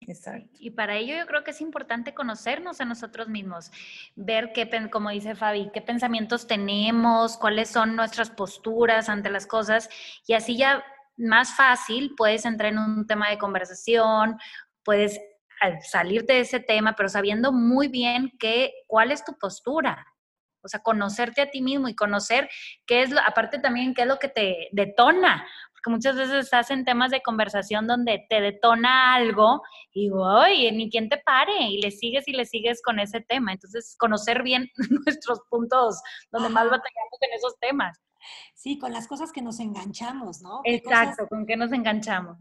Exacto. 0.00 0.48
Y 0.58 0.70
para 0.70 0.96
ello 0.96 1.16
yo 1.16 1.26
creo 1.26 1.44
que 1.44 1.50
es 1.50 1.60
importante 1.60 2.14
conocernos 2.14 2.80
a 2.80 2.84
nosotros 2.84 3.28
mismos, 3.28 3.70
ver 4.16 4.52
qué, 4.52 4.68
como 4.90 5.10
dice 5.10 5.34
Fabi, 5.34 5.70
qué 5.72 5.82
pensamientos 5.82 6.46
tenemos, 6.46 7.36
cuáles 7.36 7.68
son 7.68 7.96
nuestras 7.96 8.30
posturas 8.30 9.08
ante 9.08 9.30
las 9.30 9.46
cosas 9.46 9.88
y 10.26 10.32
así 10.32 10.56
ya 10.56 10.82
más 11.16 11.54
fácil 11.54 12.14
puedes 12.16 12.46
entrar 12.46 12.72
en 12.72 12.78
un 12.78 13.06
tema 13.06 13.28
de 13.28 13.38
conversación, 13.38 14.38
puedes 14.82 15.18
eh, 15.62 15.78
salirte 15.82 16.32
de 16.32 16.40
ese 16.40 16.60
tema, 16.60 16.94
pero 16.96 17.08
sabiendo 17.08 17.52
muy 17.52 17.88
bien 17.88 18.32
qué, 18.38 18.72
cuál 18.86 19.12
es 19.12 19.24
tu 19.24 19.36
postura. 19.38 20.06
O 20.62 20.68
sea, 20.68 20.80
conocerte 20.80 21.40
a 21.42 21.50
ti 21.50 21.62
mismo 21.62 21.88
y 21.88 21.94
conocer 21.94 22.48
qué 22.86 23.02
es, 23.02 23.10
lo, 23.10 23.20
aparte 23.20 23.58
también, 23.58 23.94
qué 23.94 24.02
es 24.02 24.08
lo 24.08 24.18
que 24.18 24.28
te 24.28 24.68
detona, 24.72 25.46
que 25.82 25.90
muchas 25.90 26.16
veces 26.16 26.44
estás 26.44 26.70
en 26.70 26.84
temas 26.84 27.10
de 27.10 27.22
conversación 27.22 27.86
donde 27.86 28.26
te 28.28 28.40
detona 28.40 29.14
algo 29.14 29.62
y 29.92 30.10
oye, 30.10 30.72
ni 30.72 30.90
quien 30.90 31.08
te 31.08 31.18
pare 31.18 31.52
y 31.68 31.80
le 31.80 31.90
sigues 31.90 32.26
y 32.28 32.32
le 32.32 32.44
sigues 32.44 32.82
con 32.82 32.98
ese 32.98 33.20
tema. 33.20 33.52
Entonces, 33.52 33.96
conocer 33.98 34.42
bien 34.42 34.68
nuestros 35.06 35.40
puntos 35.48 36.00
donde 36.30 36.48
más 36.48 36.64
batallamos 36.64 37.18
en 37.20 37.32
esos 37.34 37.58
temas. 37.60 37.98
Sí, 38.54 38.78
con 38.78 38.92
las 38.92 39.08
cosas 39.08 39.32
que 39.32 39.42
nos 39.42 39.60
enganchamos, 39.60 40.42
¿no? 40.42 40.60
Exacto, 40.64 41.26
con 41.28 41.46
qué 41.46 41.56
nos 41.56 41.72
enganchamos. 41.72 42.38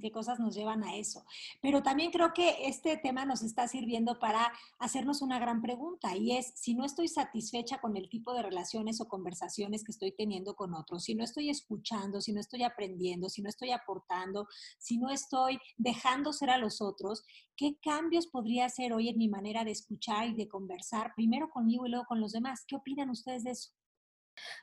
qué 0.00 0.10
cosas 0.10 0.38
nos 0.38 0.54
llevan 0.54 0.84
a 0.84 0.96
eso. 0.96 1.24
Pero 1.62 1.82
también 1.82 2.10
creo 2.10 2.32
que 2.32 2.68
este 2.68 2.96
tema 2.96 3.24
nos 3.24 3.42
está 3.42 3.68
sirviendo 3.68 4.18
para 4.18 4.52
hacernos 4.78 5.22
una 5.22 5.38
gran 5.38 5.62
pregunta 5.62 6.16
y 6.16 6.36
es, 6.36 6.52
si 6.54 6.74
no 6.74 6.84
estoy 6.84 7.08
satisfecha 7.08 7.78
con 7.78 7.96
el 7.96 8.08
tipo 8.08 8.34
de 8.34 8.42
relaciones 8.42 9.00
o 9.00 9.08
conversaciones 9.08 9.84
que 9.84 9.92
estoy 9.92 10.12
teniendo 10.12 10.54
con 10.54 10.74
otros, 10.74 11.04
si 11.04 11.14
no 11.14 11.24
estoy 11.24 11.50
escuchando, 11.50 12.20
si 12.20 12.32
no 12.32 12.40
estoy 12.40 12.62
aprendiendo, 12.62 13.28
si 13.28 13.42
no 13.42 13.48
estoy 13.48 13.70
aportando, 13.70 14.46
si 14.78 14.98
no 14.98 15.10
estoy 15.10 15.58
dejando 15.76 16.32
ser 16.32 16.50
a 16.50 16.58
los 16.58 16.80
otros, 16.80 17.24
¿qué 17.56 17.76
cambios 17.82 18.26
podría 18.26 18.66
hacer 18.66 18.92
hoy 18.92 19.08
en 19.08 19.18
mi 19.18 19.28
manera 19.28 19.64
de 19.64 19.70
escuchar 19.70 20.28
y 20.28 20.34
de 20.34 20.48
conversar, 20.48 21.12
primero 21.16 21.50
conmigo 21.50 21.86
y 21.86 21.90
luego 21.90 22.06
con 22.06 22.20
los 22.20 22.32
demás? 22.32 22.64
¿Qué 22.66 22.76
opinan 22.76 23.10
ustedes 23.10 23.44
de 23.44 23.52
eso? 23.52 23.70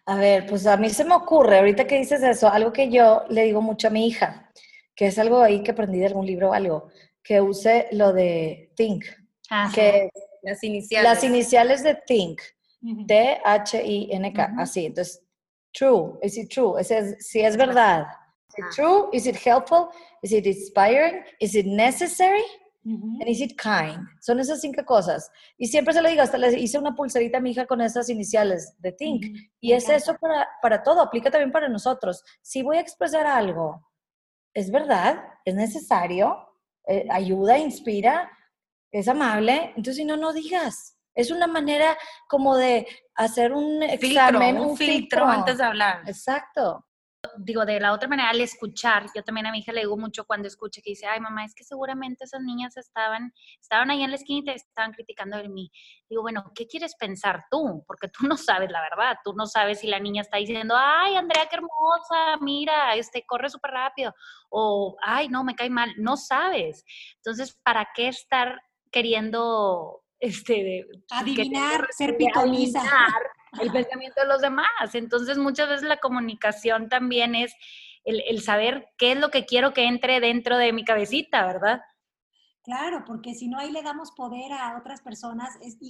A 0.05 0.17
ver, 0.17 0.45
pues 0.45 0.65
a 0.67 0.77
mí 0.77 0.89
se 0.89 1.05
me 1.05 1.15
ocurre, 1.15 1.59
ahorita 1.59 1.87
que 1.87 1.97
dices 1.97 2.21
eso, 2.23 2.49
algo 2.49 2.73
que 2.73 2.89
yo 2.89 3.23
le 3.29 3.43
digo 3.43 3.61
mucho 3.61 3.87
a 3.87 3.91
mi 3.91 4.07
hija, 4.07 4.51
que 4.95 5.07
es 5.07 5.17
algo 5.17 5.41
ahí 5.41 5.63
que 5.63 5.71
aprendí 5.71 5.99
de 5.99 6.07
algún 6.07 6.25
libro 6.25 6.49
o 6.49 6.53
algo, 6.53 6.89
que 7.23 7.39
use 7.39 7.87
lo 7.91 8.11
de 8.11 8.71
think. 8.75 9.05
que 9.73 10.09
las 10.41 10.63
iniciales. 10.63 11.09
Las 11.09 11.23
iniciales 11.23 11.83
de 11.83 11.95
think. 12.05 12.41
T-H-I-N-K, 13.07 14.55
así. 14.57 14.87
Entonces, 14.87 15.23
true, 15.71 16.19
is 16.21 16.37
it 16.37 16.49
true? 16.49 16.79
Es, 16.79 16.91
si 17.19 17.41
es 17.41 17.55
verdad. 17.55 18.05
Is 18.49 18.65
it 18.65 18.75
true? 18.75 19.09
Is 19.13 19.25
it 19.25 19.37
helpful? 19.37 19.87
Is 20.21 20.33
it 20.33 20.45
inspiring? 20.45 21.23
Is 21.39 21.55
it 21.55 21.65
necessary? 21.65 22.43
And 22.85 23.27
is 23.27 23.39
it 23.39 23.57
kind? 23.57 24.07
Son 24.19 24.39
esas 24.39 24.59
cinco 24.59 24.83
cosas. 24.83 25.31
Y 25.57 25.67
siempre 25.67 25.93
se 25.93 26.01
lo 26.01 26.09
digo, 26.09 26.21
hasta 26.21 26.37
le 26.37 26.59
hice 26.59 26.77
una 26.77 26.95
pulserita 26.95 27.37
a 27.37 27.41
mi 27.41 27.51
hija 27.51 27.65
con 27.65 27.79
esas 27.81 28.09
iniciales 28.09 28.75
de 28.79 28.91
think. 28.91 29.25
Y 29.61 29.71
es 29.71 29.87
eso 29.87 30.15
para, 30.17 30.47
para 30.61 30.83
todo, 30.83 31.01
aplica 31.01 31.31
también 31.31 31.51
para 31.51 31.69
nosotros. 31.69 32.23
Si 32.41 32.61
voy 32.61 32.77
a 32.77 32.81
expresar 32.81 33.25
algo, 33.25 33.89
¿es 34.53 34.69
verdad? 34.69 35.23
¿Es 35.45 35.55
necesario? 35.55 36.37
Eh, 36.85 37.07
¿Ayuda? 37.09 37.57
¿Inspira? 37.57 38.29
¿Es 38.91 39.07
amable? 39.07 39.71
Entonces, 39.77 39.95
si 39.95 40.05
no, 40.05 40.17
no 40.17 40.33
digas. 40.33 40.97
Es 41.15 41.31
una 41.31 41.47
manera 41.47 41.97
como 42.27 42.57
de 42.57 42.87
hacer 43.15 43.53
un 43.53 43.83
examen, 43.83 44.59
un, 44.59 44.75
filtro 44.75 45.25
antes 45.25 45.59
de 45.59 45.63
hablar. 45.63 46.01
Exacto 46.07 46.83
digo, 47.37 47.65
de 47.65 47.79
la 47.79 47.93
otra 47.93 48.07
manera, 48.07 48.29
al 48.29 48.41
escuchar, 48.41 49.05
yo 49.15 49.23
también 49.23 49.47
a 49.47 49.51
mi 49.51 49.59
hija 49.59 49.71
le 49.71 49.81
digo 49.81 49.97
mucho 49.97 50.25
cuando 50.25 50.47
escucha 50.47 50.81
que 50.83 50.91
dice, 50.91 51.05
ay 51.07 51.19
mamá, 51.19 51.45
es 51.45 51.55
que 51.55 51.63
seguramente 51.63 52.25
esas 52.25 52.41
niñas 52.41 52.77
estaban, 52.77 53.33
estaban 53.61 53.89
ahí 53.91 54.03
en 54.03 54.11
la 54.11 54.17
esquina 54.17 54.39
y 54.39 54.43
te 54.45 54.53
estaban 54.53 54.91
criticando 54.91 55.37
de 55.37 55.49
mí. 55.49 55.71
Digo, 56.09 56.21
bueno, 56.21 56.51
¿qué 56.55 56.67
quieres 56.67 56.95
pensar 56.95 57.45
tú? 57.49 57.83
Porque 57.87 58.07
tú 58.07 58.27
no 58.27 58.37
sabes 58.37 58.71
la 58.71 58.81
verdad, 58.81 59.17
tú 59.23 59.33
no 59.33 59.45
sabes 59.45 59.79
si 59.79 59.87
la 59.87 59.99
niña 59.99 60.21
está 60.21 60.37
diciendo, 60.37 60.75
ay 60.77 61.15
Andrea, 61.15 61.47
qué 61.49 61.57
hermosa, 61.57 62.37
mira, 62.41 62.95
este, 62.95 63.25
corre 63.25 63.49
súper 63.49 63.71
rápido, 63.71 64.13
o, 64.49 64.95
ay, 65.01 65.29
no, 65.29 65.43
me 65.43 65.55
cae 65.55 65.69
mal, 65.69 65.93
no 65.97 66.17
sabes. 66.17 66.83
Entonces, 67.17 67.57
¿para 67.63 67.87
qué 67.95 68.09
estar 68.09 68.61
queriendo 68.91 70.03
este, 70.19 70.85
adivinar, 71.09 71.87
ser 71.91 72.15
pitoniza 72.15 72.81
el 73.61 73.71
pensamiento 73.71 74.21
de 74.21 74.27
los 74.27 74.41
demás. 74.41 74.93
Entonces, 74.93 75.37
muchas 75.37 75.69
veces 75.69 75.87
la 75.87 75.97
comunicación 75.97 76.89
también 76.89 77.35
es 77.35 77.53
el, 78.03 78.41
saber 78.41 78.89
qué 78.97 79.13
es 79.13 79.19
lo 79.19 79.29
que 79.29 79.45
quiero 79.45 79.73
que 79.73 79.85
entre 79.85 80.19
dentro 80.19 80.57
de 80.57 80.73
mi 80.73 80.83
cabecita, 80.83 81.45
¿verdad? 81.45 81.81
Claro, 82.63 83.03
porque 83.05 83.33
si 83.33 83.49
no 83.49 83.59
ahí 83.59 83.71
le 83.71 83.83
damos 83.83 84.11
poder 84.11 84.53
a 84.53 84.77
otras 84.77 85.01
personas 85.01 85.49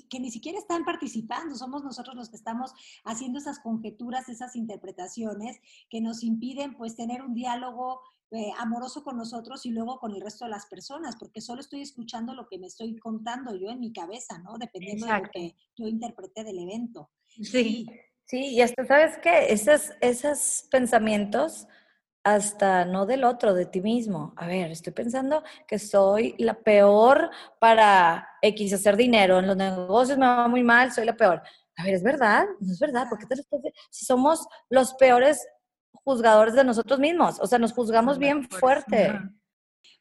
que 0.10 0.20
ni 0.20 0.32
siquiera 0.32 0.58
están 0.58 0.86
participando, 0.86 1.56
somos 1.56 1.84
nosotros 1.84 2.16
los 2.16 2.30
que 2.30 2.36
estamos 2.36 2.74
haciendo 3.04 3.38
esas 3.38 3.60
conjeturas, 3.60 4.28
esas 4.28 4.56
interpretaciones 4.56 5.60
que 5.90 6.02
nos 6.02 6.24
impiden 6.24 6.76
pues 6.76 6.96
tener 6.96 7.22
un 7.22 7.36
diálogo 7.36 8.02
eh, 8.32 8.52
amoroso 8.58 9.04
con 9.04 9.18
nosotros 9.18 9.64
y 9.68 9.70
luego 9.70 10.00
con 10.00 10.16
el 10.16 10.22
resto 10.22 10.46
de 10.46 10.52
las 10.52 10.66
personas, 10.66 11.16
porque 11.18 11.40
solo 11.40 11.62
estoy 11.62 11.82
escuchando 11.82 12.34
lo 12.34 12.48
que 12.48 12.58
me 12.58 12.66
estoy 12.66 12.98
contando 12.98 13.56
yo 13.56 13.70
en 13.70 13.80
mi 13.80 13.94
cabeza, 13.94 14.40
¿no? 14.40 14.58
Dependiendo 14.58 15.06
de 15.06 15.20
lo 15.20 15.30
que 15.32 15.56
yo 15.76 15.88
interprete 15.88 16.44
del 16.44 16.58
evento. 16.58 17.12
Sí, 17.42 17.88
sí, 18.26 18.56
y 18.56 18.62
hasta 18.62 18.86
sabes 18.86 19.18
que 19.18 19.52
esos, 19.52 19.92
esos 20.02 20.68
pensamientos, 20.70 21.68
hasta 22.24 22.86
no 22.86 23.06
del 23.06 23.26
otro, 23.26 23.54
de 23.54 23.66
ti 23.66 23.82
mismo. 23.82 24.34
A 24.38 24.48
ver, 24.48 24.72
estoy 24.72 24.94
pensando 24.94 25.44
que 25.68 25.78
soy 25.78 26.36
la 26.38 26.54
peor 26.54 27.30
para 27.60 28.28
X 28.42 28.74
hacer 28.74 28.96
dinero, 28.96 29.40
en 29.40 29.48
los 29.48 29.58
negocios 29.58 30.18
me 30.18 30.26
va 30.26 30.48
muy 30.48 30.64
mal, 30.64 30.92
soy 30.92 31.06
la 31.06 31.16
peor. 31.18 31.42
A 31.76 31.84
ver, 31.84 31.96
¿es 31.96 32.04
verdad? 32.04 32.46
No 32.60 32.72
es 32.72 32.80
verdad, 32.80 33.08
porque 33.10 33.26
si 33.90 34.06
somos 34.06 34.48
los 34.70 34.94
peores 34.94 35.46
juzgadores 35.92 36.54
de 36.54 36.64
nosotros 36.64 37.00
mismos, 37.00 37.40
o 37.40 37.48
sea, 37.48 37.60
nos 37.60 37.74
juzgamos 37.74 38.18
bien 38.18 38.48
fuerte. 38.50 39.20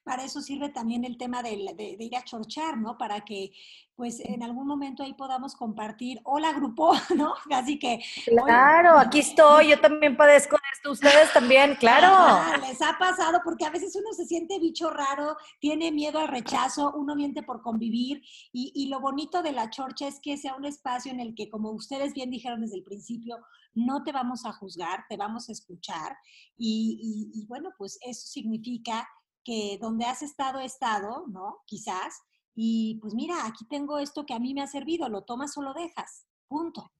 Para 0.04 0.24
eso 0.24 0.40
sirve 0.40 0.68
también 0.68 1.04
el 1.04 1.16
tema 1.16 1.42
de, 1.42 1.74
de, 1.76 1.96
ir 1.98 2.16
a 2.16 2.24
chorchar, 2.24 2.76
¿no? 2.76 2.98
Para 2.98 3.24
que 3.24 3.52
pues 3.94 4.20
en 4.20 4.42
algún 4.42 4.66
momento 4.66 5.02
ahí 5.02 5.14
podamos 5.14 5.54
compartir, 5.54 6.20
hola 6.24 6.52
grupo, 6.52 6.92
¿no? 7.16 7.34
Así 7.50 7.78
que... 7.78 8.02
Claro, 8.26 8.98
aquí 8.98 9.20
estoy, 9.20 9.68
yo 9.68 9.80
también 9.80 10.16
padezco 10.16 10.56
esto, 10.74 10.90
ustedes 10.90 11.32
también, 11.32 11.76
claro. 11.80 12.58
les 12.66 12.82
ha 12.82 12.98
pasado 12.98 13.40
porque 13.44 13.64
a 13.64 13.70
veces 13.70 13.94
uno 13.94 14.12
se 14.12 14.24
siente 14.24 14.58
bicho 14.58 14.90
raro, 14.90 15.36
tiene 15.60 15.92
miedo 15.92 16.18
al 16.18 16.28
rechazo, 16.28 16.92
uno 16.96 17.14
miente 17.14 17.42
por 17.42 17.62
convivir 17.62 18.22
y, 18.52 18.72
y 18.74 18.88
lo 18.88 19.00
bonito 19.00 19.42
de 19.42 19.52
la 19.52 19.70
chorcha 19.70 20.08
es 20.08 20.18
que 20.20 20.36
sea 20.36 20.54
un 20.54 20.64
espacio 20.64 21.12
en 21.12 21.20
el 21.20 21.34
que, 21.34 21.48
como 21.48 21.70
ustedes 21.70 22.12
bien 22.12 22.30
dijeron 22.30 22.62
desde 22.62 22.76
el 22.76 22.84
principio, 22.84 23.38
no 23.74 24.02
te 24.02 24.12
vamos 24.12 24.44
a 24.44 24.52
juzgar, 24.52 25.04
te 25.08 25.16
vamos 25.16 25.48
a 25.48 25.52
escuchar 25.52 26.16
y, 26.56 27.30
y, 27.34 27.40
y 27.40 27.46
bueno, 27.46 27.70
pues 27.78 27.98
eso 28.02 28.26
significa 28.26 29.08
que 29.44 29.78
donde 29.80 30.04
has 30.04 30.22
estado, 30.22 30.60
he 30.60 30.64
estado, 30.64 31.24
¿no? 31.28 31.58
Quizás, 31.66 32.20
y 32.54 32.98
pues 33.00 33.14
mira, 33.14 33.46
aquí 33.46 33.66
tengo 33.68 33.98
esto 33.98 34.26
que 34.26 34.34
a 34.34 34.38
mí 34.38 34.54
me 34.54 34.62
ha 34.62 34.66
servido, 34.66 35.08
lo 35.08 35.22
tomas 35.22 35.56
o 35.56 35.62
lo 35.62 35.74
dejas, 35.74 36.26
punto. 36.48 36.92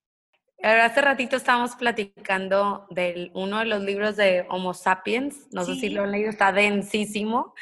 Hace 0.63 1.01
ratito 1.01 1.35
estábamos 1.35 1.75
platicando 1.75 2.87
de 2.91 3.33
uno 3.35 3.59
de 3.59 3.65
los 3.65 3.83
libros 3.83 4.17
de 4.17 4.47
Homo 4.49 4.75
Sapiens, 4.75 5.49
no 5.51 5.65
sé 5.65 5.75
si 5.75 5.89
lo 5.89 6.05
han 6.05 6.13
leído, 6.13 6.31
está 6.31 6.53
densísimo, 6.53 7.53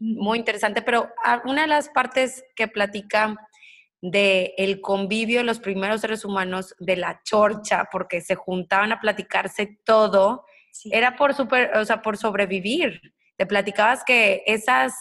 muy 0.00 0.38
interesante, 0.38 0.82
pero 0.82 1.10
una 1.44 1.62
de 1.62 1.68
las 1.68 1.88
partes 1.90 2.42
que 2.56 2.66
platica 2.66 3.36
de 4.02 4.54
el 4.56 4.80
convivio 4.80 5.38
de 5.38 5.44
los 5.44 5.60
primeros 5.60 6.00
seres 6.00 6.24
humanos, 6.24 6.74
de 6.80 6.96
la 6.96 7.20
chorcha, 7.22 7.88
porque 7.92 8.20
se 8.20 8.34
juntaban 8.34 8.90
a 8.90 9.00
platicarse 9.00 9.78
todo, 9.84 10.44
era 10.86 11.16
por, 11.16 11.34
super, 11.34 11.76
o 11.76 11.84
sea, 11.84 12.02
por 12.02 12.16
sobrevivir. 12.16 13.00
Te 13.40 13.46
platicabas 13.46 14.04
que 14.04 14.42
esas 14.44 14.92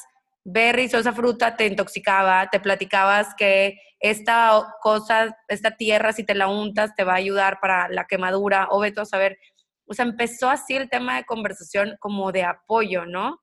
berries 0.46 0.94
o 0.94 0.98
esa 0.98 1.12
fruta 1.12 1.58
te 1.58 1.66
intoxicaba, 1.68 2.50
te 2.50 2.62
platicabas 2.62 3.36
que 3.36 3.78
esta 4.00 4.66
cosa, 4.82 5.38
esta 5.50 5.76
tierra, 5.76 6.14
si 6.14 6.24
te 6.24 6.34
la 6.36 6.48
untas, 6.48 6.96
te 6.96 7.04
va 7.04 7.16
a 7.16 7.18
ayudar 7.18 7.60
para 7.60 7.90
la 7.90 8.08
quemadura, 8.08 8.70
o 8.72 8.80
veto 8.80 9.02
a 9.02 9.06
saber. 9.06 9.38
O 9.88 9.94
sea, 9.94 10.06
empezó 10.06 10.50
así 10.50 10.74
el 10.74 10.90
tema 10.90 11.18
de 11.18 11.26
conversación 11.26 11.98
como 12.00 12.32
de 12.32 12.46
apoyo, 12.46 13.06
¿no? 13.06 13.42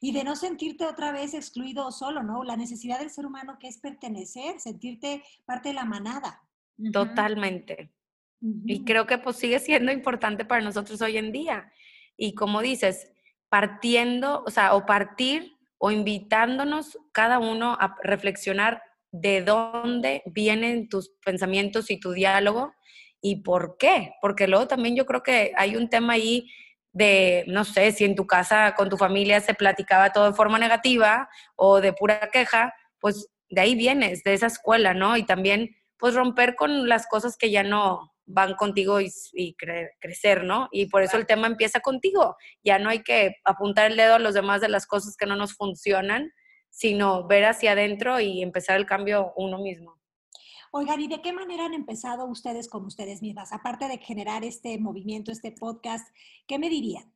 Y 0.00 0.10
de 0.10 0.24
no 0.24 0.34
sentirte 0.34 0.86
otra 0.86 1.12
vez 1.12 1.34
excluido 1.34 1.86
o 1.86 1.92
solo, 1.92 2.24
¿no? 2.24 2.42
La 2.42 2.56
necesidad 2.56 2.98
del 2.98 3.10
ser 3.10 3.26
humano 3.26 3.58
que 3.60 3.68
es 3.68 3.78
pertenecer, 3.78 4.58
sentirte 4.58 5.22
parte 5.44 5.68
de 5.68 5.76
la 5.76 5.84
manada. 5.84 6.42
Totalmente. 6.92 7.92
Y 8.40 8.82
creo 8.82 9.06
que 9.06 9.18
pues 9.18 9.36
sigue 9.36 9.60
siendo 9.60 9.92
importante 9.92 10.44
para 10.44 10.64
nosotros 10.64 11.00
hoy 11.00 11.16
en 11.16 11.30
día. 11.30 11.72
Y 12.16 12.34
como 12.34 12.60
dices, 12.60 13.12
partiendo, 13.52 14.42
o 14.46 14.50
sea, 14.50 14.74
o 14.74 14.86
partir 14.86 15.58
o 15.76 15.90
invitándonos 15.90 16.96
cada 17.12 17.38
uno 17.38 17.76
a 17.78 17.96
reflexionar 18.02 18.82
de 19.10 19.42
dónde 19.42 20.22
vienen 20.24 20.88
tus 20.88 21.10
pensamientos 21.22 21.90
y 21.90 22.00
tu 22.00 22.12
diálogo 22.12 22.72
y 23.20 23.42
por 23.42 23.76
qué. 23.78 24.14
Porque 24.22 24.48
luego 24.48 24.68
también 24.68 24.96
yo 24.96 25.04
creo 25.04 25.22
que 25.22 25.52
hay 25.54 25.76
un 25.76 25.90
tema 25.90 26.14
ahí 26.14 26.48
de, 26.92 27.44
no 27.46 27.64
sé, 27.64 27.92
si 27.92 28.06
en 28.06 28.14
tu 28.14 28.26
casa 28.26 28.74
con 28.74 28.88
tu 28.88 28.96
familia 28.96 29.38
se 29.42 29.52
platicaba 29.52 30.12
todo 30.12 30.30
de 30.30 30.36
forma 30.36 30.58
negativa 30.58 31.28
o 31.54 31.82
de 31.82 31.92
pura 31.92 32.30
queja, 32.32 32.72
pues 33.00 33.28
de 33.50 33.60
ahí 33.60 33.74
vienes, 33.74 34.24
de 34.24 34.32
esa 34.32 34.46
escuela, 34.46 34.94
¿no? 34.94 35.18
Y 35.18 35.24
también, 35.24 35.76
pues 35.98 36.14
romper 36.14 36.54
con 36.56 36.88
las 36.88 37.06
cosas 37.06 37.36
que 37.36 37.50
ya 37.50 37.64
no, 37.64 38.11
van 38.26 38.54
contigo 38.54 39.00
y, 39.00 39.56
crecer, 40.00 40.44
¿no? 40.44 40.68
Y 40.72 40.86
por 40.86 41.02
eso 41.02 41.16
el 41.16 41.26
tema 41.26 41.46
empieza 41.46 41.80
contigo. 41.80 42.36
Ya 42.62 42.78
no 42.78 42.90
hay 42.90 43.02
que 43.02 43.36
apuntar 43.44 43.90
el 43.90 43.96
dedo 43.96 44.14
a 44.14 44.18
los 44.18 44.34
demás 44.34 44.60
de 44.60 44.68
las 44.68 44.86
cosas 44.86 45.16
que 45.16 45.26
no 45.26 45.36
nos 45.36 45.54
funcionan, 45.54 46.32
sino 46.70 47.26
ver 47.26 47.44
hacia 47.44 47.72
adentro 47.72 48.20
y 48.20 48.42
empezar 48.42 48.76
el 48.76 48.86
cambio 48.86 49.32
uno 49.36 49.58
mismo. 49.58 49.98
Oigan, 50.70 51.00
¿y 51.00 51.08
de 51.08 51.20
qué 51.20 51.32
manera 51.34 51.66
han 51.66 51.74
empezado 51.74 52.24
ustedes 52.24 52.68
con 52.68 52.86
ustedes 52.86 53.20
mismas? 53.20 53.52
Aparte 53.52 53.88
de 53.88 53.98
generar 53.98 54.42
este 54.42 54.78
movimiento, 54.78 55.30
este 55.30 55.52
podcast, 55.52 56.08
¿qué 56.46 56.58
me 56.58 56.70
dirían? 56.70 57.12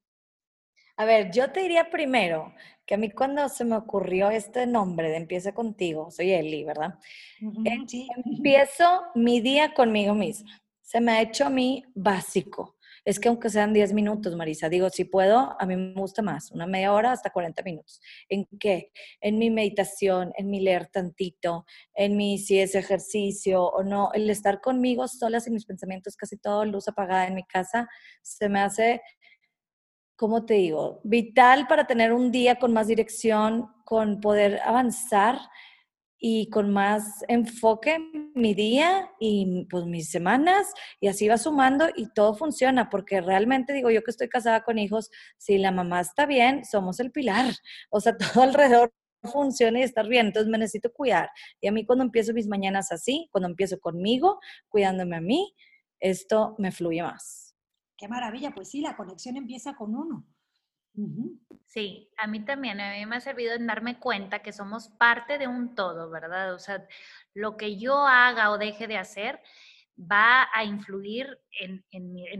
A 0.99 1.05
ver, 1.05 1.31
yo 1.31 1.51
te 1.53 1.61
diría 1.61 1.91
primero 1.91 2.55
que 2.87 2.95
a 2.95 2.99
mí 2.99 3.11
cuando 3.11 3.49
se 3.49 3.65
me 3.65 3.77
ocurrió 3.77 4.31
este 4.31 4.67
nombre 4.67 5.11
de 5.11 5.17
Empieza 5.17 5.53
contigo, 5.53 6.11
soy 6.11 6.33
Eli, 6.33 6.65
¿verdad? 6.65 6.99
Sí. 7.87 8.09
Empiezo 8.25 9.03
mi 9.15 9.41
día 9.41 9.75
conmigo 9.75 10.15
misma 10.15 10.66
se 10.87 11.01
me 11.01 11.13
ha 11.13 11.21
hecho 11.21 11.45
a 11.45 11.51
mí 11.51 11.85
básico. 11.95 12.77
Es 13.05 13.19
que 13.19 13.29
aunque 13.29 13.51
sean 13.51 13.73
10 13.73 13.93
minutos, 13.93 14.37
Marisa, 14.37 14.69
digo, 14.69 14.89
si 14.89 15.05
puedo, 15.05 15.57
a 15.61 15.67
mí 15.67 15.77
me 15.77 15.95
gusta 15.95 16.23
más, 16.23 16.51
una 16.53 16.67
media 16.67 16.93
hora 16.93 17.13
hasta 17.13 17.31
40 17.31 17.63
minutos. 17.65 18.01
¿En 18.29 18.47
qué? 18.59 18.93
En 19.21 19.39
mi 19.39 19.51
meditación, 19.51 20.33
en 20.37 20.49
mi 20.49 20.61
leer 20.61 20.87
tantito, 20.87 21.67
en 21.93 22.17
mi 22.17 22.39
si 22.39 22.61
es 22.61 22.77
ejercicio 22.77 23.65
o 23.65 23.83
no, 23.83 24.11
el 24.13 24.31
estar 24.31 24.61
conmigo 24.61 25.09
sola 25.09 25.41
sin 25.41 25.55
mis 25.55 25.67
pensamientos, 25.67 26.17
casi 26.17 26.37
todo 26.37 26.65
luz 26.65 26.87
apagada 26.87 27.27
en 27.27 27.35
mi 27.35 27.45
casa, 27.45 27.89
se 28.23 28.49
me 28.49 28.61
hace, 28.61 29.03
¿cómo 30.15 30.47
te 30.47 30.55
digo? 30.55 31.01
Vital 31.03 31.67
para 31.67 31.87
tener 31.89 32.13
un 32.13 32.31
día 32.31 32.61
con 32.61 32.73
más 32.73 32.87
dirección, 32.87 33.73
con 33.85 34.21
poder 34.21 34.61
avanzar 34.65 35.39
y 36.19 36.49
con 36.51 36.73
más 36.73 37.25
enfoque 37.29 37.99
mi 38.35 38.55
día 38.55 39.11
y 39.21 39.67
pues 39.71 39.85
mis 39.85 40.11
semanas 40.11 40.73
y 41.01 41.09
así 41.09 41.29
va 41.29 41.39
sumando 41.39 41.89
y 41.95 42.09
todo 42.13 42.35
funciona 42.35 42.89
porque 42.89 43.21
realmente 43.21 43.73
digo 43.73 43.91
yo 43.91 44.03
que 44.03 44.11
estoy 44.11 44.29
casada 44.29 44.63
con 44.63 44.79
hijos, 44.79 45.11
si 45.37 45.59
la 45.59 45.73
mamá 45.73 46.01
está 46.01 46.27
bien, 46.27 46.65
somos 46.65 47.01
el 47.01 47.13
pilar, 47.13 47.55
o 47.91 48.01
sea, 48.01 48.17
todo 48.35 48.43
alrededor 48.43 48.93
funciona 49.23 49.81
y 49.81 49.83
estar 49.83 50.09
bien, 50.09 50.27
entonces 50.27 50.51
me 50.51 50.59
necesito 50.59 50.93
cuidar. 50.93 51.31
Y 51.61 51.67
a 51.67 51.73
mí 51.73 51.85
cuando 51.85 52.05
empiezo 52.05 52.33
mis 52.33 52.47
mañanas 52.47 52.93
así, 52.93 53.29
cuando 53.33 53.49
empiezo 53.49 53.81
conmigo, 53.81 54.39
cuidándome 54.69 55.17
a 55.17 55.21
mí, 55.21 55.53
esto 55.99 56.55
me 56.59 56.71
fluye 56.71 57.03
más. 57.03 57.55
Qué 57.97 58.09
maravilla, 58.09 58.53
pues 58.55 58.71
sí, 58.71 58.83
la 58.83 58.97
conexión 58.97 59.37
empieza 59.37 59.75
con 59.75 59.95
uno. 59.95 60.27
Sí, 61.67 62.11
a 62.17 62.27
mí 62.27 62.45
también, 62.45 62.81
a 62.81 62.93
mí 62.93 63.05
me 63.07 63.17
ha 63.17 63.21
servido 63.21 63.55
en 63.55 63.67
darme 63.67 63.99
cuenta 63.99 64.41
que 64.41 64.53
somos 64.53 64.89
parte 64.89 65.37
de 65.37 65.47
un 65.47 65.75
todo, 65.75 66.11
¿verdad? 66.11 66.55
O 66.55 66.59
sea, 66.59 66.87
lo 67.35 67.57
que 67.57 67.77
yo 67.77 68.07
haga 68.07 68.51
o 68.51 68.59
deje 68.59 68.87
de 68.87 68.97
hacer 68.97 69.41
va 69.99 70.49
a 70.55 70.65
influir 70.65 71.39
en, 71.61 71.85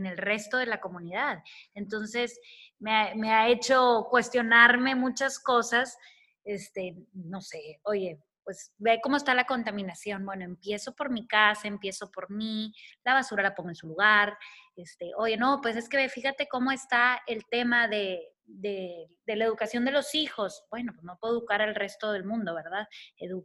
el 0.05 0.17
resto 0.17 0.57
de 0.57 0.65
la 0.65 0.79
comunidad. 0.79 1.43
Entonces, 1.73 2.39
me 2.79 2.91
ha, 2.95 3.15
me 3.15 3.31
ha, 3.31 3.47
hecho 3.49 4.07
cuestionarme 4.09 4.95
muchas 4.95 5.39
cosas, 5.39 5.97
este, 6.43 6.95
no 7.13 7.41
sé, 7.41 7.79
oye, 7.83 8.19
pues 8.43 8.73
ve 8.77 9.01
cómo 9.03 9.17
está 9.17 9.35
la 9.35 9.45
contaminación. 9.45 10.25
Bueno, 10.25 10.45
empiezo 10.45 10.95
por 10.95 11.09
mi 11.09 11.27
casa, 11.27 11.67
empiezo 11.67 12.09
por 12.09 12.31
mí, 12.31 12.73
la 13.03 13.13
basura 13.13 13.43
la 13.43 13.53
pongo 13.53 13.69
en 13.69 13.75
su 13.75 13.87
lugar. 13.87 14.37
Este, 14.75 15.11
oye, 15.17 15.35
no, 15.35 15.59
pues 15.61 15.75
es 15.75 15.89
que 15.89 16.07
fíjate 16.07 16.47
cómo 16.47 16.71
está 16.71 17.21
el 17.27 17.45
tema 17.45 17.89
de, 17.89 18.21
de, 18.47 19.07
la 19.25 19.45
educación 19.45 19.85
de 19.85 19.91
los 19.91 20.15
hijos. 20.15 20.65
Bueno, 20.71 20.93
pues 20.93 21.03
no 21.03 21.17
puedo 21.19 21.37
educar 21.37 21.61
al 21.61 21.75
resto 21.75 22.11
del 22.11 22.25
mundo, 22.25 22.55
¿verdad? 22.55 22.87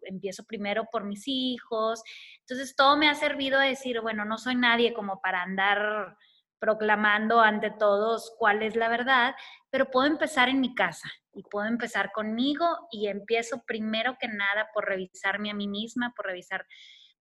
empiezo 0.02 0.44
primero 0.44 0.86
por 0.90 1.04
mis 1.04 1.24
hijos. 1.26 2.02
Entonces, 2.40 2.74
todo 2.74 2.96
me 2.96 3.08
ha 3.08 3.14
servido 3.14 3.58
a 3.58 3.64
decir, 3.64 4.00
bueno, 4.00 4.24
no 4.24 4.38
soy 4.38 4.54
nadie 4.54 4.94
como 4.94 5.20
para 5.20 5.42
andar 5.42 6.16
proclamando 6.58 7.40
ante 7.40 7.72
todos 7.72 8.32
cuál 8.38 8.62
es 8.62 8.76
la 8.76 8.88
verdad, 8.88 9.34
pero 9.68 9.90
puedo 9.90 10.06
empezar 10.06 10.48
en 10.48 10.60
mi 10.60 10.76
casa 10.76 11.10
y 11.34 11.42
puedo 11.42 11.66
empezar 11.66 12.12
conmigo 12.12 12.64
y 12.92 13.08
empiezo 13.08 13.64
primero 13.66 14.16
que 14.20 14.28
nada 14.28 14.68
por 14.72 14.84
revisarme 14.84 15.50
a 15.50 15.54
mí 15.54 15.66
misma, 15.66 16.12
por 16.16 16.26
revisar 16.26 16.64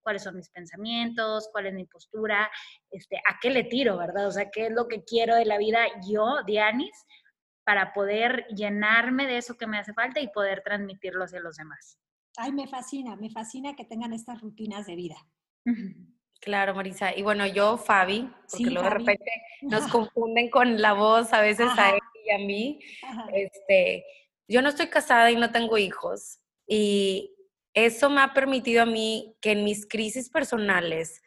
cuáles 0.02 0.24
son 0.24 0.36
mis 0.36 0.50
pensamientos, 0.50 1.50
cuál 1.52 1.68
es 1.68 1.74
mi 1.74 1.86
postura, 1.86 2.52
este, 2.92 3.18
a 3.18 3.40
qué 3.42 3.50
le 3.50 3.64
tiro, 3.64 3.98
¿verdad? 3.98 4.28
O 4.28 4.32
sea, 4.32 4.50
qué 4.52 4.68
es 4.68 4.72
lo 4.72 4.88
que 4.88 5.04
quiero 5.04 5.36
de 5.36 5.46
la 5.46 5.58
vida 5.58 5.86
yo, 6.08 6.44
Dianis, 6.46 7.06
para 7.72 7.94
poder 7.94 8.46
llenarme 8.48 9.28
de 9.28 9.38
eso 9.38 9.58
que 9.58 9.66
me 9.66 9.78
hace 9.78 9.94
falta 9.94 10.20
y 10.20 10.28
poder 10.28 10.62
transmitirlo 10.62 11.24
hacia 11.24 11.40
los 11.40 11.56
demás. 11.56 11.98
Ay, 12.36 12.52
me 12.52 12.68
fascina, 12.68 13.16
me 13.16 13.30
fascina 13.30 13.78
que 13.78 13.86
tengan 13.86 14.12
estas 14.12 14.42
rutinas 14.42 14.86
de 14.88 14.96
vida. 14.98 15.16
Claro, 16.42 16.76
Marisa. 16.76 17.16
Y 17.16 17.22
bueno, 17.22 17.48
yo, 17.48 17.78
Fabi, 17.78 18.30
porque 18.50 18.72
luego 18.72 18.90
de 18.90 18.96
repente 18.96 19.32
nos 19.62 19.88
confunden 19.90 20.50
con 20.50 20.82
la 20.82 20.92
voz 20.92 21.32
a 21.32 21.40
veces 21.40 21.70
a 21.78 21.92
él 21.92 22.02
y 22.26 22.32
a 22.32 22.40
mí. 22.40 22.80
Este, 23.32 24.04
yo 24.50 24.62
no 24.62 24.68
estoy 24.68 24.88
casada 24.88 25.32
y 25.32 25.38
no 25.38 25.52
tengo 25.54 25.78
hijos. 25.78 26.42
Y 26.68 27.34
eso 27.74 28.10
me 28.10 28.20
ha 28.20 28.34
permitido 28.34 28.82
a 28.82 28.86
mí 28.86 29.38
que 29.40 29.52
en 29.52 29.64
mis 29.64 29.88
crisis 29.88 30.30
personales 30.30 31.22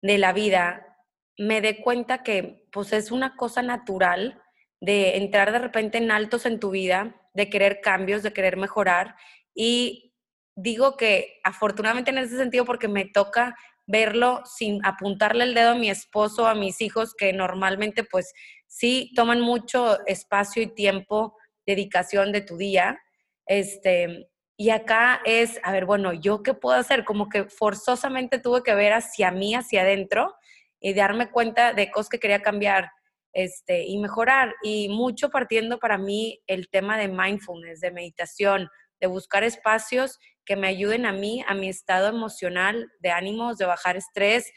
de 0.00 0.18
la 0.18 0.32
vida 0.32 0.96
me 1.36 1.60
dé 1.60 1.82
cuenta 1.82 2.22
que 2.22 2.68
pues 2.70 2.92
es 2.92 3.10
una 3.10 3.34
cosa 3.34 3.62
natural 3.62 4.40
de 4.80 5.16
entrar 5.16 5.52
de 5.52 5.58
repente 5.58 5.98
en 5.98 6.10
altos 6.10 6.46
en 6.46 6.60
tu 6.60 6.70
vida, 6.70 7.16
de 7.34 7.50
querer 7.50 7.80
cambios, 7.80 8.22
de 8.22 8.32
querer 8.32 8.56
mejorar. 8.56 9.16
Y 9.54 10.14
digo 10.54 10.96
que 10.96 11.40
afortunadamente 11.44 12.10
en 12.10 12.18
ese 12.18 12.36
sentido 12.36 12.64
porque 12.64 12.88
me 12.88 13.04
toca 13.04 13.56
verlo 13.86 14.42
sin 14.44 14.84
apuntarle 14.84 15.44
el 15.44 15.54
dedo 15.54 15.70
a 15.70 15.74
mi 15.74 15.90
esposo, 15.90 16.46
a 16.46 16.54
mis 16.54 16.80
hijos, 16.80 17.14
que 17.14 17.32
normalmente 17.32 18.04
pues 18.04 18.32
sí 18.66 19.12
toman 19.16 19.40
mucho 19.40 20.04
espacio 20.06 20.62
y 20.62 20.74
tiempo, 20.74 21.36
dedicación 21.66 22.32
de 22.32 22.42
tu 22.42 22.56
día. 22.58 23.00
Este, 23.46 24.28
y 24.58 24.70
acá 24.70 25.22
es, 25.24 25.58
a 25.62 25.72
ver, 25.72 25.86
bueno, 25.86 26.12
¿yo 26.12 26.42
qué 26.42 26.52
puedo 26.52 26.78
hacer? 26.78 27.04
Como 27.04 27.28
que 27.28 27.44
forzosamente 27.44 28.38
tuve 28.38 28.62
que 28.62 28.74
ver 28.74 28.92
hacia 28.92 29.30
mí, 29.30 29.54
hacia 29.54 29.82
adentro, 29.82 30.34
y 30.80 30.92
darme 30.94 31.30
cuenta 31.30 31.72
de 31.72 31.90
cosas 31.90 32.10
que 32.10 32.20
quería 32.20 32.42
cambiar 32.42 32.90
este, 33.38 33.84
y 33.84 33.98
mejorar. 33.98 34.56
Y 34.64 34.88
mucho 34.88 35.30
partiendo 35.30 35.78
para 35.78 35.96
mí 35.96 36.40
el 36.48 36.68
tema 36.68 36.98
de 36.98 37.06
mindfulness, 37.06 37.80
de 37.80 37.92
meditación, 37.92 38.68
de 39.00 39.06
buscar 39.06 39.44
espacios 39.44 40.18
que 40.44 40.56
me 40.56 40.66
ayuden 40.66 41.06
a 41.06 41.12
mí, 41.12 41.44
a 41.46 41.54
mi 41.54 41.68
estado 41.68 42.08
emocional, 42.08 42.90
de 42.98 43.10
ánimos, 43.10 43.56
de 43.56 43.66
bajar 43.66 43.96
estrés, 43.96 44.50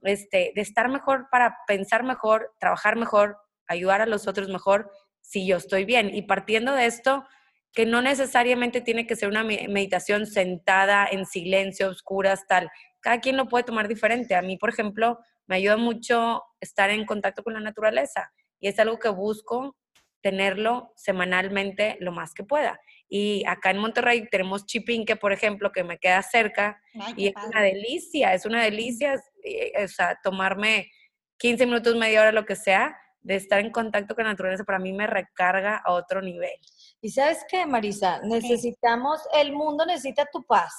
este, 0.00 0.52
de 0.54 0.62
estar 0.62 0.88
mejor 0.88 1.28
para 1.30 1.58
pensar 1.66 2.04
mejor, 2.04 2.50
trabajar 2.58 2.96
mejor, 2.96 3.36
ayudar 3.68 4.00
a 4.00 4.06
los 4.06 4.26
otros 4.26 4.48
mejor, 4.48 4.90
si 5.20 5.46
yo 5.46 5.58
estoy 5.58 5.84
bien. 5.84 6.14
Y 6.14 6.22
partiendo 6.22 6.72
de 6.72 6.86
esto, 6.86 7.26
que 7.74 7.84
no 7.84 8.00
necesariamente 8.00 8.80
tiene 8.80 9.06
que 9.06 9.16
ser 9.16 9.28
una 9.28 9.44
meditación 9.44 10.26
sentada 10.26 11.06
en 11.10 11.26
silencio, 11.26 11.90
oscuras, 11.90 12.46
tal. 12.48 12.70
Cada 13.00 13.20
quien 13.20 13.36
lo 13.36 13.46
puede 13.46 13.64
tomar 13.64 13.88
diferente. 13.88 14.34
A 14.34 14.42
mí, 14.42 14.56
por 14.56 14.70
ejemplo, 14.70 15.18
me 15.46 15.56
ayuda 15.56 15.76
mucho 15.76 16.42
estar 16.60 16.90
en 16.90 17.04
contacto 17.04 17.42
con 17.42 17.54
la 17.54 17.60
naturaleza 17.60 18.32
y 18.60 18.68
es 18.68 18.78
algo 18.78 18.98
que 18.98 19.08
busco 19.08 19.76
tenerlo 20.22 20.92
semanalmente 20.96 21.96
lo 22.00 22.12
más 22.12 22.32
que 22.32 22.44
pueda. 22.44 22.80
Y 23.08 23.44
acá 23.46 23.70
en 23.70 23.78
Monterrey 23.78 24.28
tenemos 24.30 24.64
Chipinque, 24.66 25.16
por 25.16 25.32
ejemplo, 25.32 25.72
que 25.72 25.84
me 25.84 25.98
queda 25.98 26.22
cerca 26.22 26.80
y 27.16 27.26
es 27.26 27.34
una 27.44 27.60
delicia, 27.60 28.32
es 28.32 28.46
una 28.46 28.62
delicia, 28.62 29.20
eh, 29.44 29.84
o 29.84 29.88
sea, 29.88 30.18
tomarme 30.22 30.90
15 31.38 31.66
minutos, 31.66 31.96
media 31.96 32.20
hora, 32.20 32.32
lo 32.32 32.46
que 32.46 32.56
sea, 32.56 32.96
de 33.20 33.36
estar 33.36 33.58
en 33.60 33.70
contacto 33.70 34.14
con 34.14 34.24
la 34.24 34.30
naturaleza, 34.30 34.64
para 34.64 34.78
mí 34.78 34.92
me 34.92 35.06
recarga 35.06 35.82
a 35.84 35.92
otro 35.92 36.22
nivel. 36.22 36.56
Y 37.00 37.10
sabes 37.10 37.44
qué, 37.48 37.66
Marisa, 37.66 38.20
necesitamos, 38.22 39.20
el 39.34 39.52
mundo 39.52 39.84
necesita 39.84 40.26
tu 40.32 40.44
paz. 40.44 40.72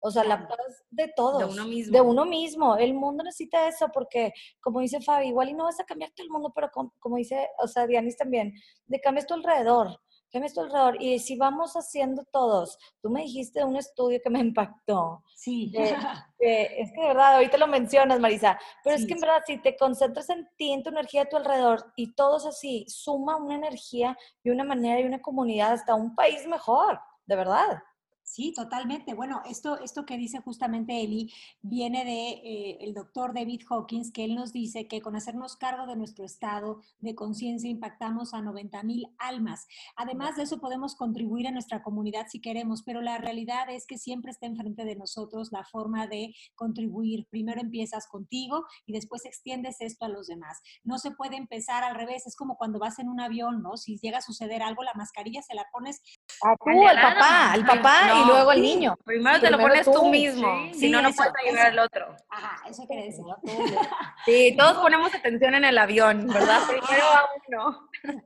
O 0.00 0.10
sea, 0.10 0.22
la 0.24 0.46
paz 0.46 0.84
de 0.90 1.12
todos. 1.16 1.38
De 1.38 1.44
uno 1.44 1.64
mismo. 1.66 1.92
De 1.92 2.00
uno 2.00 2.24
mismo. 2.24 2.76
El 2.76 2.94
mundo 2.94 3.24
necesita 3.24 3.66
eso 3.66 3.88
porque, 3.92 4.32
como 4.60 4.80
dice 4.80 5.00
Fabi, 5.00 5.28
igual 5.28 5.48
y 5.48 5.54
no 5.54 5.64
vas 5.64 5.80
a 5.80 5.84
cambiar 5.84 6.10
todo 6.12 6.24
el 6.24 6.30
mundo, 6.30 6.52
pero 6.54 6.70
como, 6.70 6.92
como 7.00 7.16
dice, 7.16 7.48
o 7.58 7.66
sea, 7.66 7.86
Dianis 7.86 8.16
también, 8.16 8.52
de 8.86 9.00
cambias 9.00 9.26
tu 9.26 9.34
alrededor. 9.34 9.98
Cambias 10.30 10.52
tu 10.52 10.60
alrededor. 10.60 11.02
Y 11.02 11.18
si 11.20 11.36
vamos 11.38 11.72
haciendo 11.74 12.22
todos, 12.30 12.76
tú 13.00 13.08
me 13.08 13.22
dijiste 13.22 13.64
un 13.64 13.76
estudio 13.76 14.20
que 14.22 14.28
me 14.30 14.38
impactó. 14.50 15.24
Sí. 15.34 15.70
de- 15.72 15.96
de- 16.38 16.62
es 16.82 16.92
que 16.92 17.00
de 17.00 17.06
verdad, 17.08 17.34
ahorita 17.36 17.56
lo 17.56 17.66
mencionas, 17.66 18.20
Marisa, 18.20 18.58
pero 18.84 18.94
es 18.94 19.06
que 19.06 19.14
en 19.14 19.20
verdad, 19.20 19.42
si 19.46 19.58
te 19.62 19.76
concentras 19.76 20.28
en 20.30 20.46
ti, 20.56 20.72
en 20.72 20.82
tu 20.82 20.90
energía 20.90 21.22
a 21.22 21.28
tu 21.28 21.36
alrededor, 21.36 21.92
y 21.96 22.14
todos 22.14 22.44
así, 22.46 22.84
suma 22.88 23.36
una 23.36 23.54
energía 23.56 24.16
y 24.44 24.50
una 24.50 24.64
manera 24.64 25.00
y 25.00 25.04
una 25.04 25.20
comunidad 25.22 25.72
hasta 25.72 25.94
un 25.94 26.14
país 26.14 26.46
mejor, 26.46 27.00
de 27.26 27.34
verdad. 27.36 27.82
Sí, 28.28 28.52
totalmente. 28.52 29.14
Bueno, 29.14 29.40
esto, 29.48 29.78
esto 29.80 30.04
que 30.04 30.18
dice 30.18 30.40
justamente 30.40 31.00
Eli 31.00 31.32
viene 31.62 32.04
de 32.04 32.28
eh, 32.28 32.78
el 32.82 32.92
doctor 32.92 33.32
David 33.32 33.62
Hawkins, 33.70 34.12
que 34.12 34.22
él 34.22 34.34
nos 34.34 34.52
dice 34.52 34.86
que 34.86 35.00
con 35.00 35.16
hacernos 35.16 35.56
cargo 35.56 35.86
de 35.86 35.96
nuestro 35.96 36.26
estado 36.26 36.82
de 37.00 37.14
conciencia 37.14 37.70
impactamos 37.70 38.34
a 38.34 38.42
90 38.42 38.82
mil 38.82 39.06
almas. 39.18 39.66
Además 39.96 40.36
de 40.36 40.42
eso, 40.42 40.60
podemos 40.60 40.94
contribuir 40.94 41.48
a 41.48 41.52
nuestra 41.52 41.82
comunidad 41.82 42.26
si 42.28 42.38
queremos, 42.38 42.82
pero 42.82 43.00
la 43.00 43.16
realidad 43.16 43.70
es 43.70 43.86
que 43.86 43.96
siempre 43.96 44.30
está 44.30 44.44
enfrente 44.44 44.84
de 44.84 44.94
nosotros 44.94 45.48
la 45.50 45.64
forma 45.64 46.06
de 46.06 46.34
contribuir. 46.54 47.26
Primero 47.30 47.62
empiezas 47.62 48.06
contigo 48.06 48.66
y 48.84 48.92
después 48.92 49.24
extiendes 49.24 49.80
esto 49.80 50.04
a 50.04 50.10
los 50.10 50.26
demás. 50.26 50.60
No 50.84 50.98
se 50.98 51.12
puede 51.12 51.38
empezar 51.38 51.82
al 51.82 51.94
revés. 51.94 52.26
Es 52.26 52.36
como 52.36 52.58
cuando 52.58 52.78
vas 52.78 52.98
en 52.98 53.08
un 53.08 53.22
avión, 53.22 53.62
¿no? 53.62 53.78
Si 53.78 53.98
llega 53.98 54.18
a 54.18 54.22
suceder 54.22 54.62
algo, 54.62 54.82
la 54.82 54.92
mascarilla 54.92 55.40
se 55.40 55.54
la 55.54 55.66
pones 55.72 56.02
A 56.42 56.56
tú, 56.56 56.86
Al 56.86 57.00
papá, 57.00 57.52
al 57.52 57.64
papá 57.66 58.08
No, 58.08 58.22
y 58.22 58.26
luego 58.26 58.50
al 58.50 58.56
sí. 58.58 58.62
niño. 58.62 58.96
Primero 59.04 59.40
te 59.40 59.50
lo 59.50 59.56
Primero 59.56 59.74
pones 59.74 59.84
tú, 59.86 59.92
tú, 59.92 60.08
mismo, 60.08 60.46
sí. 60.66 60.74
si 60.74 60.80
Sí, 60.80 60.90
no, 60.90 61.02
no 61.02 61.10
puedes 61.12 61.32
ayudar 61.44 61.58
eso. 61.72 61.72
al 61.72 61.78
otro. 61.80 62.16
Ajá, 62.30 62.68
eso 62.68 62.86
quiere 62.86 63.04
decir. 63.04 63.24
Sí, 64.24 64.54
todos 64.58 64.76
ponemos 64.78 65.14
atención 65.14 65.54
en 65.54 65.64
el 65.64 65.78
avión, 65.78 66.26
¿verdad? 66.26 66.60
Primero 66.68 67.04
a 67.06 67.24
uno. 67.48 67.88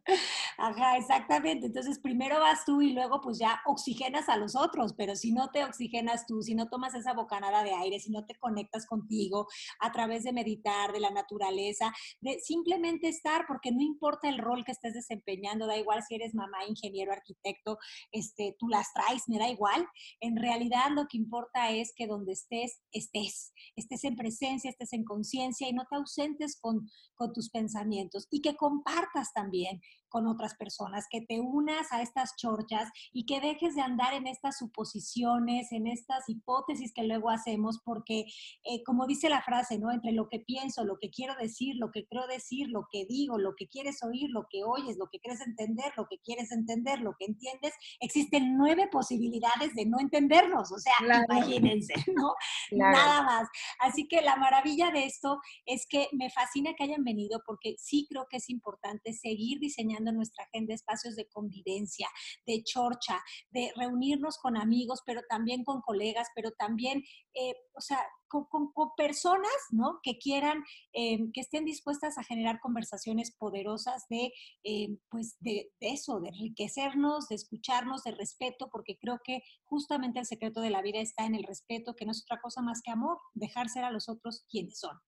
Ajá, 0.59 0.97
exactamente. 0.97 1.67
Entonces, 1.67 1.99
primero 2.01 2.41
vas 2.41 2.65
tú 2.65 2.83
y 2.83 2.93
luego 2.93 3.21
pues 3.21 3.39
ya 3.39 3.61
oxigenas 3.67 4.29
a 4.29 4.37
los 4.37 4.57
otros, 4.57 4.95
pero 4.97 5.15
si 5.17 5.33
no 5.33 5.51
te 5.51 5.65
oxigenas 5.65 6.27
tú, 6.27 6.43
si 6.43 6.55
no 6.55 6.69
tomas 6.69 6.95
esa 6.95 7.13
bocanada 7.13 7.63
de 7.63 7.73
aire, 7.75 8.01
si 8.01 8.11
no 8.11 8.25
te 8.27 8.35
conectas 8.37 8.87
contigo 8.87 9.47
a 9.81 9.93
través 9.93 10.25
de 10.25 10.33
meditar, 10.33 10.93
de 10.93 11.01
la 11.01 11.11
naturaleza, 11.11 11.93
de 12.21 12.41
simplemente 12.41 13.09
estar, 13.09 13.45
porque 13.47 13.71
no 13.71 13.81
importa 13.83 14.29
el 14.29 14.39
rol 14.39 14.65
que 14.65 14.73
estés 14.73 14.95
desempeñando, 14.95 15.67
da 15.67 15.77
igual 15.77 16.03
si 16.03 16.15
eres 16.17 16.35
mamá, 16.35 16.65
ingeniero, 16.67 17.13
arquitecto, 17.13 17.79
este, 18.11 18.57
tú 18.59 18.69
las 18.69 18.93
traes, 18.93 19.23
me 19.29 19.39
da 19.39 19.49
igual. 19.49 19.87
En 20.21 20.37
realidad 20.37 20.91
lo 20.95 21.07
que 21.09 21.19
importa 21.19 21.71
es 21.71 21.93
que 21.95 22.07
donde 22.07 22.33
estés, 22.33 22.81
estés, 22.93 23.53
estés 23.77 24.05
en 24.05 24.17
presencia, 24.17 24.71
estés 24.71 24.93
en 24.93 25.05
conciencia 25.05 25.69
y 25.69 25.73
no 25.73 25.85
te 25.89 25.97
ausentes 25.97 26.59
con, 26.61 26.89
con 27.15 27.33
tus 27.33 27.51
pensamientos 27.51 28.27
y 28.31 28.41
que 28.41 28.57
compartas 28.57 29.33
también 29.33 29.81
con 30.13 30.27
otras 30.27 30.55
personas, 30.55 31.07
que 31.11 31.23
te 31.23 31.41
unas 31.41 31.91
a 31.91 32.03
estas 32.03 32.37
chorchas 32.37 32.91
y 33.13 33.25
que 33.25 33.41
dejes 33.41 33.75
de 33.75 33.81
andar 33.81 34.13
en 34.13 34.27
estas 34.27 34.59
suposiciones, 34.59 35.73
en 35.73 35.87
estas 35.87 36.29
hipótesis 36.29 36.93
que 36.95 37.05
luego 37.05 37.31
hacemos, 37.31 37.81
porque 37.83 38.27
eh, 38.65 38.83
como 38.85 39.07
dice 39.07 39.31
la 39.31 39.41
frase, 39.43 39.79
¿no? 39.79 39.91
Entre 39.91 40.13
lo 40.13 40.29
que 40.29 40.41
pienso, 40.41 40.85
lo 40.85 40.99
que 40.99 41.11
quiero 41.11 41.35
decir, 41.37 41.77
lo 41.79 41.91
que 41.91 42.07
creo 42.07 42.27
decir, 42.27 42.69
lo 42.69 42.87
que 42.91 43.07
digo, 43.07 43.39
lo 43.39 43.55
que 43.57 43.69
quieres 43.69 44.03
oír, 44.03 44.29
lo 44.31 44.47
que 44.51 44.63
oyes, 44.65 44.99
lo 44.99 45.09
que 45.09 45.19
crees 45.19 45.41
entender, 45.41 45.93
lo 45.97 46.07
que 46.07 46.19
quieres 46.19 46.53
entender, 46.53 47.01
lo 47.01 47.15
que 47.19 47.25
entiendes, 47.25 47.73
existen 48.01 48.57
nueve 48.59 48.89
posibilidades 48.93 49.75
de 49.75 49.87
no 49.87 49.99
entendernos, 49.99 50.71
o 50.71 50.79
sea, 50.79 50.93
Claro. 50.99 51.25
imagínense, 51.31 51.95
¿no? 52.17 52.35
Claro. 52.69 52.97
Nada 52.97 53.23
más. 53.23 53.49
Así 53.81 54.07
que 54.09 54.21
la 54.21 54.37
maravilla 54.37 54.91
de 54.91 55.07
esto 55.07 55.41
es 55.65 55.87
que 55.89 56.09
me 56.13 56.29
fascina 56.31 56.75
que 56.75 56.85
hayan 56.85 57.05
venido 57.05 57.43
porque 57.47 57.77
sí 57.79 58.07
creo 58.09 58.27
que 58.29 58.37
es 58.37 58.51
importante 58.51 59.13
seguir 59.13 59.59
diseñando 59.61 60.02
en 60.11 60.17
nuestra 60.17 60.45
agenda 60.45 60.75
espacios 60.75 61.17
de 61.17 61.27
convivencia, 61.29 62.09
de 62.47 62.63
chorcha, 62.65 63.21
de 63.51 63.73
reunirnos 63.77 64.39
con 64.39 64.57
amigos, 64.57 65.01
pero 65.07 65.21
también 65.29 65.65
con 65.65 65.81
colegas, 65.81 66.29
pero 66.35 66.51
también, 66.53 67.03
eh, 67.35 67.55
o 67.75 67.81
sea, 67.81 67.99
con, 68.29 68.45
con- 68.47 68.73
con 68.73 68.91
personas, 68.97 69.53
¿no? 69.71 70.01
Que 70.03 70.19
quieran, 70.19 70.63
eh, 70.95 71.19
que 71.35 71.41
estén 71.43 71.65
dispuestas 71.67 72.17
a 72.19 72.25
generar 72.25 72.61
conversaciones 72.61 73.31
poderosas 73.37 74.07
de, 74.09 74.33
eh, 74.65 74.89
pues, 75.11 75.37
de, 75.41 75.71
de 75.81 75.91
eso, 75.91 76.19
de 76.21 76.29
enriquecernos, 76.31 77.29
de 77.29 77.35
escucharnos, 77.35 78.03
de 78.05 78.13
respeto, 78.13 78.69
porque 78.71 78.97
creo 78.99 79.21
que 79.23 79.43
justamente 79.65 80.19
el 80.19 80.27
secreto 80.27 80.61
de 80.63 80.71
la 80.71 80.81
vida 80.83 81.01
está 81.01 81.27
en 81.27 81.35
el 81.35 81.45
respeto, 81.45 81.95
que 81.95 82.05
no 82.07 82.13
es 82.13 82.23
otra 82.23 82.41
cosa 82.41 82.63
más 82.63 82.81
que 82.83 82.91
amor, 82.91 83.19
dejar 83.35 83.69
ser 83.69 83.85
a 83.85 83.91
los 83.91 84.09
otros 84.09 84.45
quienes 84.49 84.79
son. 84.79 84.99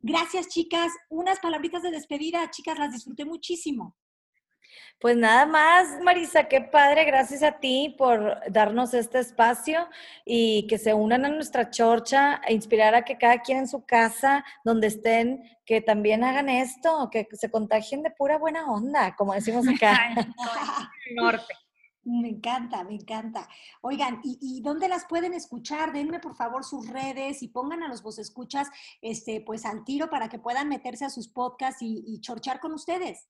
Gracias, 0.00 0.48
chicas. 0.48 0.92
Unas 1.10 1.40
palabritas 1.40 1.82
de 1.82 1.90
despedida, 1.90 2.48
chicas, 2.50 2.78
las 2.78 2.92
disfruté 2.92 3.24
muchísimo. 3.24 3.96
Pues 5.00 5.16
nada 5.16 5.46
más, 5.46 6.00
Marisa, 6.02 6.48
qué 6.48 6.60
padre, 6.60 7.04
gracias 7.04 7.44
a 7.44 7.52
ti 7.52 7.94
por 7.96 8.40
darnos 8.50 8.94
este 8.94 9.20
espacio 9.20 9.88
y 10.24 10.66
que 10.66 10.76
se 10.76 10.92
unan 10.92 11.24
a 11.24 11.28
nuestra 11.28 11.70
chorcha, 11.70 12.40
e 12.46 12.52
inspirar 12.52 12.96
a 12.96 13.04
que 13.04 13.16
cada 13.16 13.40
quien 13.42 13.58
en 13.58 13.68
su 13.68 13.84
casa, 13.84 14.44
donde 14.64 14.88
estén, 14.88 15.42
que 15.64 15.80
también 15.80 16.24
hagan 16.24 16.48
esto, 16.48 17.08
que 17.12 17.28
se 17.32 17.50
contagien 17.50 18.02
de 18.02 18.10
pura 18.10 18.38
buena 18.38 18.66
onda, 18.66 19.14
como 19.16 19.34
decimos 19.34 19.66
acá. 19.68 20.14
El 21.08 21.14
norte. 21.14 21.54
Me 22.08 22.28
encanta, 22.28 22.84
me 22.84 22.94
encanta. 22.94 23.46
Oigan, 23.82 24.20
¿y, 24.24 24.38
y 24.40 24.62
dónde 24.62 24.88
las 24.88 25.04
pueden 25.04 25.34
escuchar? 25.34 25.92
Denme 25.92 26.20
por 26.20 26.34
favor 26.34 26.64
sus 26.64 26.88
redes 26.88 27.42
y 27.42 27.48
pongan 27.48 27.82
a 27.82 27.88
los 27.88 28.02
vos 28.02 28.18
escuchas 28.18 28.68
este, 29.02 29.42
pues 29.42 29.66
al 29.66 29.84
tiro 29.84 30.08
para 30.08 30.28
que 30.28 30.38
puedan 30.38 30.68
meterse 30.68 31.04
a 31.04 31.10
sus 31.10 31.28
podcasts 31.28 31.82
y, 31.82 32.02
y 32.06 32.20
chorchar 32.20 32.60
con 32.60 32.72
ustedes. 32.72 33.28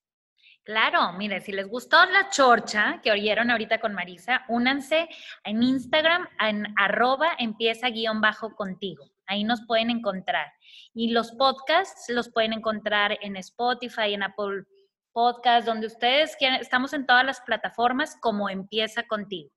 Claro, 0.63 1.13
mire, 1.13 1.41
si 1.41 1.51
les 1.51 1.67
gustó 1.67 2.05
la 2.05 2.29
chorcha 2.29 2.99
que 3.01 3.11
oyeron 3.11 3.49
ahorita 3.49 3.79
con 3.79 3.93
Marisa, 3.93 4.45
únanse 4.49 5.07
en 5.43 5.63
Instagram 5.63 6.27
en 6.39 6.67
arroba 6.77 7.31
empieza 7.39 7.89
guion 7.89 8.21
bajo 8.21 8.55
contigo. 8.55 9.05
Ahí 9.25 9.43
nos 9.43 9.61
pueden 9.65 9.89
encontrar. 9.89 10.51
Y 10.93 11.11
los 11.11 11.31
podcasts 11.31 12.05
los 12.09 12.29
pueden 12.29 12.53
encontrar 12.53 13.17
en 13.21 13.35
Spotify, 13.37 14.13
en 14.13 14.23
Apple 14.23 14.65
Podcasts, 15.11 15.65
donde 15.65 15.87
ustedes 15.87 16.35
quieran. 16.35 16.59
Estamos 16.61 16.93
en 16.93 17.05
todas 17.05 17.25
las 17.25 17.41
plataformas 17.41 18.15
como 18.21 18.49
empieza 18.49 19.03
contigo. 19.03 19.51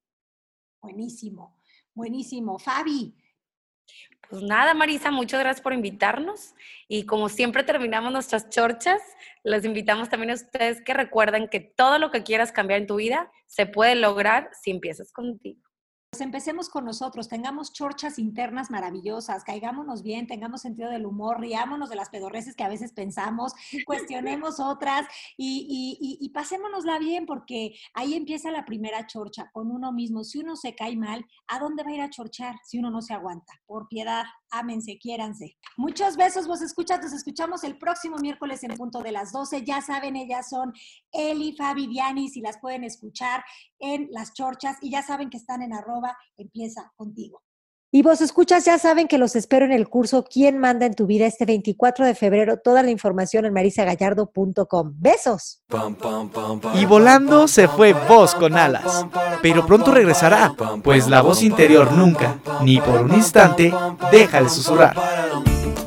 Buenísimo, 0.81 1.59
buenísimo. 1.95 2.59
Fabi, 2.59 3.15
Pues 4.29 4.43
nada, 4.43 4.73
Marisa, 4.73 5.11
muchas 5.11 5.41
gracias 5.41 5.61
por 5.63 5.75
invitarnos. 5.75 6.55
Y 6.89 7.05
como 7.05 7.29
siempre 7.29 7.65
terminamos 7.65 8.13
nuestras 8.13 8.49
chorchas, 8.49 9.03
les 9.45 9.65
invitamos 9.65 10.09
también 10.09 10.31
a 10.31 10.35
ustedes 10.35 10.81
que 10.81 10.95
recuerden 10.95 11.49
que 11.49 11.61
todo 11.61 11.99
lo 11.99 12.11
que 12.11 12.23
quieras 12.23 12.51
cambiar 12.51 12.81
en 12.81 12.87
tu 12.87 12.97
vida 12.97 13.31
se 13.47 13.67
puede 13.67 13.95
lograr 13.95 14.49
si 14.59 14.71
empiezas 14.71 15.13
contigo. 15.13 15.61
Pues 16.13 16.21
empecemos 16.21 16.69
con 16.69 16.85
nosotros, 16.85 17.27
tengamos 17.27 17.73
chorchas 17.73 18.19
internas 18.19 18.71
maravillosas, 18.71 19.45
caigámonos 19.45 20.03
bien, 20.03 20.27
tengamos 20.27 20.61
sentido 20.61 20.91
del 20.91 21.07
humor, 21.07 21.41
riámonos 21.41 21.89
de 21.89 21.97
las 21.97 22.11
pedorreces 22.11 22.55
que 22.55 22.65
a 22.65 22.69
veces 22.69 22.93
pensamos, 22.93 23.55
cuestionemos 23.87 24.61
otras 24.61 25.07
y, 25.39 25.67
y, 25.67 25.97
y, 26.07 26.19
y 26.23 26.29
pasémonosla 26.29 26.99
bien 26.99 27.25
porque 27.25 27.79
ahí 27.95 28.13
empieza 28.13 28.51
la 28.51 28.67
primera 28.67 29.07
chorcha 29.07 29.51
con 29.55 29.71
uno 29.71 29.91
mismo. 29.91 30.23
Si 30.23 30.39
uno 30.39 30.55
se 30.55 30.75
cae 30.75 30.97
mal, 30.97 31.25
¿a 31.49 31.59
dónde 31.59 31.83
va 31.83 31.89
a 31.89 31.95
ir 31.95 32.03
a 32.03 32.11
chorchar 32.11 32.57
si 32.63 32.79
uno 32.79 32.91
no 32.91 33.01
se 33.01 33.15
aguanta? 33.15 33.55
Por 33.65 33.89
piedad, 33.89 34.25
ámense, 34.51 34.99
quiéranse. 34.99 35.57
Muchos 35.79 36.19
besos, 36.19 36.47
vos 36.47 36.61
escuchas, 36.61 37.01
nos 37.01 37.15
escuchamos 37.15 37.65
el 37.65 37.79
próximo 37.79 38.19
miércoles 38.19 38.63
en 38.65 38.77
punto 38.77 39.03
de 39.03 39.13
las 39.13 39.33
12. 39.33 39.65
Ya 39.65 39.81
saben, 39.81 40.17
ellas 40.17 40.51
son 40.51 40.75
Eli, 41.11 41.57
Fabi, 41.57 41.87
Diani, 41.87 42.29
si 42.29 42.43
las 42.43 42.59
pueden 42.59 42.85
escuchar 42.85 43.43
en 43.83 44.09
las 44.11 44.33
chorchas 44.33 44.79
y 44.81 44.91
ya 44.91 45.03
saben 45.03 45.29
que 45.29 45.37
están 45.37 45.61
en 45.61 45.75
arroba 45.75 46.17
empieza 46.39 46.91
contigo. 46.97 47.43
Y 47.95 48.01
vos 48.03 48.23
escuchas, 48.23 48.65
ya 48.65 48.79
saben 48.79 49.07
que 49.07 49.19
los 49.19 49.37
espero 49.37 49.67
en 49.67 49.73
el 49.73 49.87
curso 49.87 50.25
¿Quién 50.25 50.57
manda 50.57 50.87
en 50.87 50.95
tu 50.95 51.05
vida? 51.05 51.27
este 51.27 51.45
24 51.45 52.07
de 52.07 52.15
febrero. 52.15 52.57
Toda 52.57 52.83
la 52.83 52.91
información 52.91 53.45
en 53.45 53.53
marisagallardo.com. 53.53 54.95
Besos. 54.97 55.63
Y 56.73 56.87
volando 56.87 57.47
se 57.49 57.69
fue 57.69 57.93
Voz 57.93 58.35
con 58.35 58.57
alas. 58.57 59.05
Pero 59.43 59.67
pronto 59.67 59.93
regresará, 59.93 60.55
pues 60.83 61.07
la 61.07 61.21
voz 61.21 61.43
interior 61.43 61.93
nunca, 61.93 62.39
ni 62.63 62.81
por 62.81 63.03
un 63.03 63.13
instante, 63.13 63.75
deja 64.11 64.41
de 64.41 64.49
susurrar. 64.49 64.97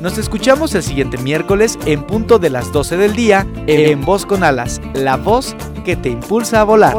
Nos 0.00 0.16
escuchamos 0.16 0.76
el 0.76 0.84
siguiente 0.84 1.18
miércoles 1.18 1.76
en 1.86 2.06
punto 2.06 2.38
de 2.38 2.50
las 2.50 2.70
12 2.70 2.98
del 2.98 3.16
día 3.16 3.44
en 3.66 4.04
Voz 4.04 4.26
con 4.26 4.44
alas, 4.44 4.80
la 4.94 5.16
voz 5.16 5.56
que 5.84 5.96
te 5.96 6.10
impulsa 6.10 6.60
a 6.60 6.64
volar. 6.64 6.94